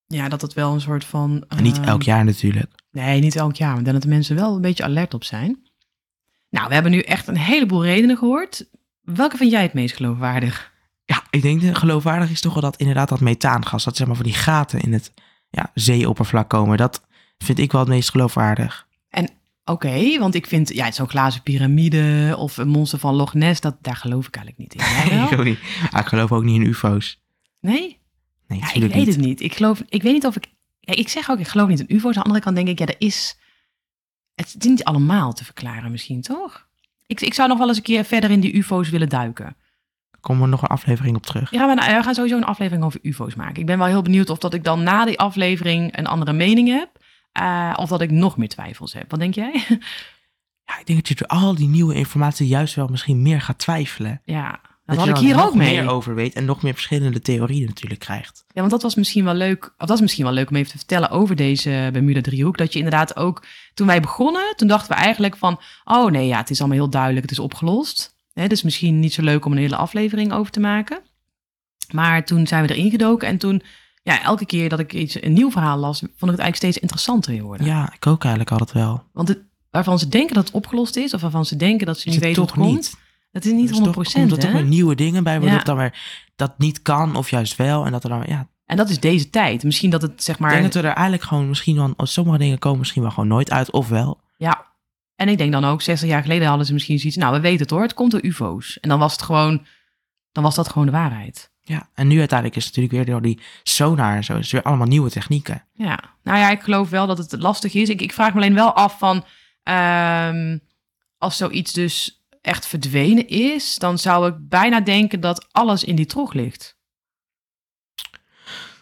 [0.07, 1.45] ja, dat het wel een soort van...
[1.61, 2.71] Niet ehm, elk jaar natuurlijk.
[2.91, 5.69] Nee, niet elk jaar, maar denk dat de mensen wel een beetje alert op zijn.
[6.49, 8.69] Nou, we hebben nu echt een heleboel redenen gehoord.
[9.01, 10.71] Welke vind jij het meest geloofwaardig?
[11.31, 14.25] Ik denk dat geloofwaardig is toch wel dat inderdaad dat methaangas, dat zeg maar van
[14.25, 15.13] die gaten in het
[15.49, 16.77] ja, zeeoppervlak komen.
[16.77, 17.05] Dat
[17.37, 18.89] vind ik wel het meest geloofwaardig.
[19.65, 23.75] Oké, want ik vind, ja, zo'n glazen piramide of een monster van Loch Ness, dat,
[23.81, 25.09] daar geloof ik eigenlijk niet in.
[25.17, 25.27] Wel?
[25.31, 25.59] ik, ook niet.
[25.91, 27.19] Ah, ik geloof ook niet in ufo's.
[27.59, 27.99] Nee?
[28.47, 29.07] Nee, Ja, ik weet niet.
[29.07, 29.41] het niet.
[29.41, 30.45] Ik geloof, ik weet niet of ik,
[30.79, 32.05] ja, ik zeg ook, ik geloof niet in UFO's.
[32.05, 33.37] Aan de andere kant denk ik, ja, er is,
[34.35, 36.67] het is niet allemaal te verklaren misschien, toch?
[37.05, 39.55] Ik, ik zou nog wel eens een keer verder in die UFO's willen duiken.
[40.21, 41.51] Komen we nog een aflevering op terug.
[41.51, 43.59] Ja, we, we gaan sowieso een aflevering over UFO's maken.
[43.59, 46.67] Ik ben wel heel benieuwd of dat ik dan na die aflevering een andere mening
[46.69, 46.89] heb.
[47.31, 49.11] eh, of dat ik nog meer twijfels heb.
[49.11, 49.63] Wat denk jij?
[50.65, 53.57] Ja, ik denk dat je door al die nieuwe informatie juist wel misschien meer gaat
[53.57, 54.21] twijfelen.
[54.25, 54.49] ja,
[54.85, 55.75] dat dat had ik hier ook mee.
[55.79, 58.43] meer over weet en nog meer verschillende theorieën natuurlijk krijgt.
[58.47, 59.65] Ja, want dat was misschien wel leuk.
[59.77, 62.57] Of dat is misschien wel leuk om even te vertellen over deze Bermuda driehoek.
[62.57, 63.43] Dat je inderdaad ook,
[63.73, 66.89] toen wij begonnen, toen dachten we eigenlijk van, oh nee, ja, het is allemaal heel
[66.89, 68.15] duidelijk, het is opgelost.
[68.41, 70.99] Hè, dus misschien niet zo leuk om een hele aflevering over te maken.
[71.91, 73.61] Maar toen zijn we erin gedoken en toen,
[74.03, 76.77] ja, elke keer dat ik iets, een nieuw verhaal las, vond ik het eigenlijk steeds
[76.77, 77.65] interessanter weer worden.
[77.65, 79.03] Ja, ik ook eigenlijk altijd wel.
[79.13, 79.39] Want het,
[79.69, 82.45] waarvan ze denken dat het opgelost is, of waarvan ze denken dat ze niet weten
[82.45, 82.89] toch hoe het niet?
[82.89, 82.99] komt,
[83.31, 83.81] dat is niet Dus 100%.
[83.83, 84.51] toch komt er toch hè?
[84.51, 85.47] weer nieuwe dingen bij, Ja.
[85.47, 85.99] het dan weer
[86.35, 87.85] dat niet kan of juist wel.
[87.85, 89.63] En dat er dan, ja, En dat is deze tijd.
[89.63, 90.51] Misschien dat het zeg ik maar.
[90.51, 93.51] denk dat we er eigenlijk gewoon misschien wel, sommige dingen komen misschien wel gewoon nooit
[93.51, 94.19] uit of wel.
[94.37, 94.69] Ja.
[95.21, 97.17] En ik denk dan ook, 60 jaar geleden hadden ze misschien zoiets.
[97.17, 98.79] Nou, we weten het hoor, het komt door UFO's.
[98.79, 99.65] En dan was het gewoon,
[100.31, 101.51] dan was dat gewoon de waarheid.
[101.59, 104.51] Ja, en nu uiteindelijk is het natuurlijk weer door die sonar en zo, het is
[104.51, 105.65] weer allemaal nieuwe technieken.
[105.73, 105.99] Ja.
[106.23, 107.89] Nou ja, ik geloof wel dat het lastig is.
[107.89, 109.25] Ik, ik vraag me alleen wel af van,
[109.63, 110.57] ehm,
[111.17, 116.05] als zoiets dus echt verdwenen is, dan zou ik bijna denken dat alles in die
[116.05, 116.77] trog ligt.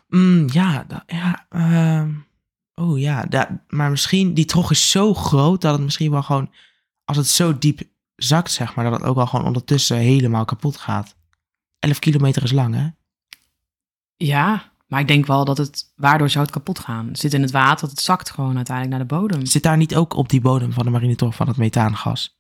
[0.08, 2.12] Mm, ja, ja, ehm,
[2.80, 6.52] oh ja, da- maar misschien, die trog is zo groot dat het misschien wel gewoon,
[7.06, 7.82] als het zo diep
[8.16, 11.16] zakt, zeg maar, dat het ook wel gewoon ondertussen helemaal kapot gaat.
[11.80, 12.88] 11 kilometer is lang, hè?
[14.16, 17.08] Ja, maar ik denk wel dat het, waardoor zou het kapot gaan?
[17.08, 19.46] Het zit in het water, het zakt gewoon uiteindelijk naar de bodem.
[19.46, 22.38] Zit daar niet ook op die bodem van de marinetor van het methaangas?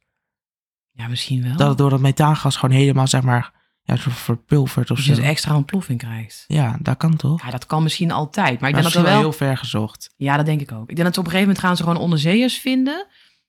[0.91, 1.57] Ja, misschien wel.
[1.57, 3.58] Dat het door dat methaangas gewoon helemaal, zeg maar,
[3.89, 5.11] ja, verpulvert of dat zo.
[5.11, 6.43] je dus extra ontploffing krijgt.
[6.47, 7.43] Ja, dat kan toch?
[7.43, 8.59] Ja, dat kan misschien altijd.
[8.59, 10.13] Maar ik Maar denk dat wel heel ver gezocht.
[10.15, 10.89] Ja, dat denk ik ook.
[10.89, 13.07] Ik denk dat ze op een gegeven moment gaan ze gewoon onderzeeërs vinden...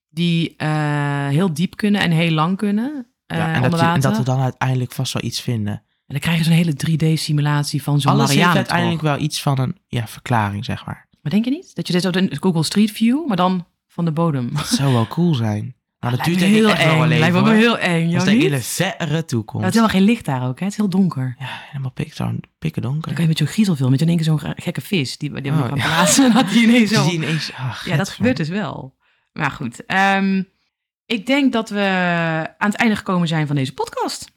[0.09, 3.87] die eh, heel diep kunnen en heel lang kunnen eh Ja, en, onder dat je,
[3.87, 5.73] en dat we dan uiteindelijk vast wel iets vinden.
[5.73, 9.59] En dan krijg je zo'n hele 3D-simulatie van zo'n Alles heeft uiteindelijk wel iets van
[9.59, 11.09] een ja, verklaring, zeg maar.
[11.23, 11.75] Maar denk je niet?
[11.75, 14.51] Dat je dit op een Google Street View, maar dan van de bodem.
[14.55, 15.75] Dat zou wel cool zijn.
[16.01, 16.99] Maar dat duurt heel echt eng.
[16.99, 18.13] wel Lijkt me wel heel eng.
[18.13, 18.43] Dat is niet?
[18.43, 19.67] hele verre Ja, toekomst.
[19.67, 20.65] het is helemaal geen licht daar ook, hè?
[20.65, 21.37] Het is heel donker.
[21.39, 23.03] Ja, helemaal pik, zo'n pikken donker.
[23.03, 25.19] Dan kan je met zo'n griezelfilm, met in één keer zo'n gekke vis...
[25.19, 25.85] die, die Oh, we gaan ja.
[25.87, 27.09] plaatsen en dat die ineens zo...
[27.11, 28.97] Ineens, ach, Ja, dat gebeurt dus wel.
[29.33, 30.43] Maar goed, ehm,
[31.07, 31.81] ik denk dat we
[32.59, 34.31] aan het einde gekomen zijn van deze podcast.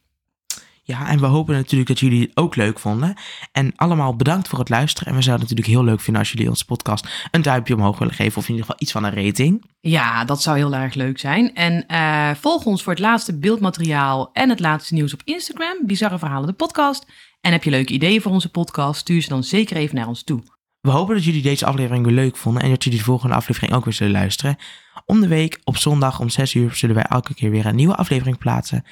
[0.86, 3.14] Ja, en we hopen natuurlijk dat jullie het ook leuk vonden.
[3.52, 5.10] En allemaal bedankt voor het luisteren.
[5.10, 7.98] En we zouden het natuurlijk heel leuk vinden als jullie onze podcast een duimpje omhoog
[8.00, 8.38] willen geven.
[8.38, 9.66] Of in ieder geval iets van een rating.
[9.80, 11.56] Ja, dat zou heel erg leuk zijn.
[11.56, 15.78] En eh, volg ons voor het laatste beeldmateriaal en het laatste nieuws op Instagram.
[15.86, 17.06] Bizarre Verhalen, de podcast.
[17.42, 19.00] En heb je leuke ideeën voor onze podcast?
[19.00, 20.44] Stuur ze dan zeker even naar ons toe.
[20.80, 22.64] We hopen dat jullie deze aflevering weer leuk vonden.
[22.64, 24.58] En dat jullie de volgende aflevering ook weer zullen luisteren.
[25.06, 27.96] Om de week op zondag om 6 uur zullen wij elke keer weer een nieuwe
[27.96, 28.84] aflevering plaatsen.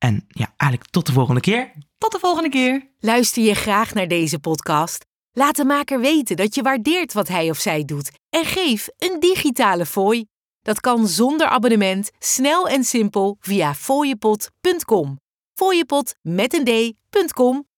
[0.00, 1.72] En ja, eigenlijk tot de volgende keer.
[1.98, 2.90] Tot de volgende keer.
[2.98, 5.04] Luister je graag naar deze podcast?
[5.32, 9.20] Laat de maker weten dat je waardeert wat hij of zij doet en geef een
[9.20, 10.24] digitale fooi.
[10.62, 15.18] Dat kan zonder abonnement, snel en simpel via fooiepot.com.
[15.54, 17.68] Fooiepot met een d.com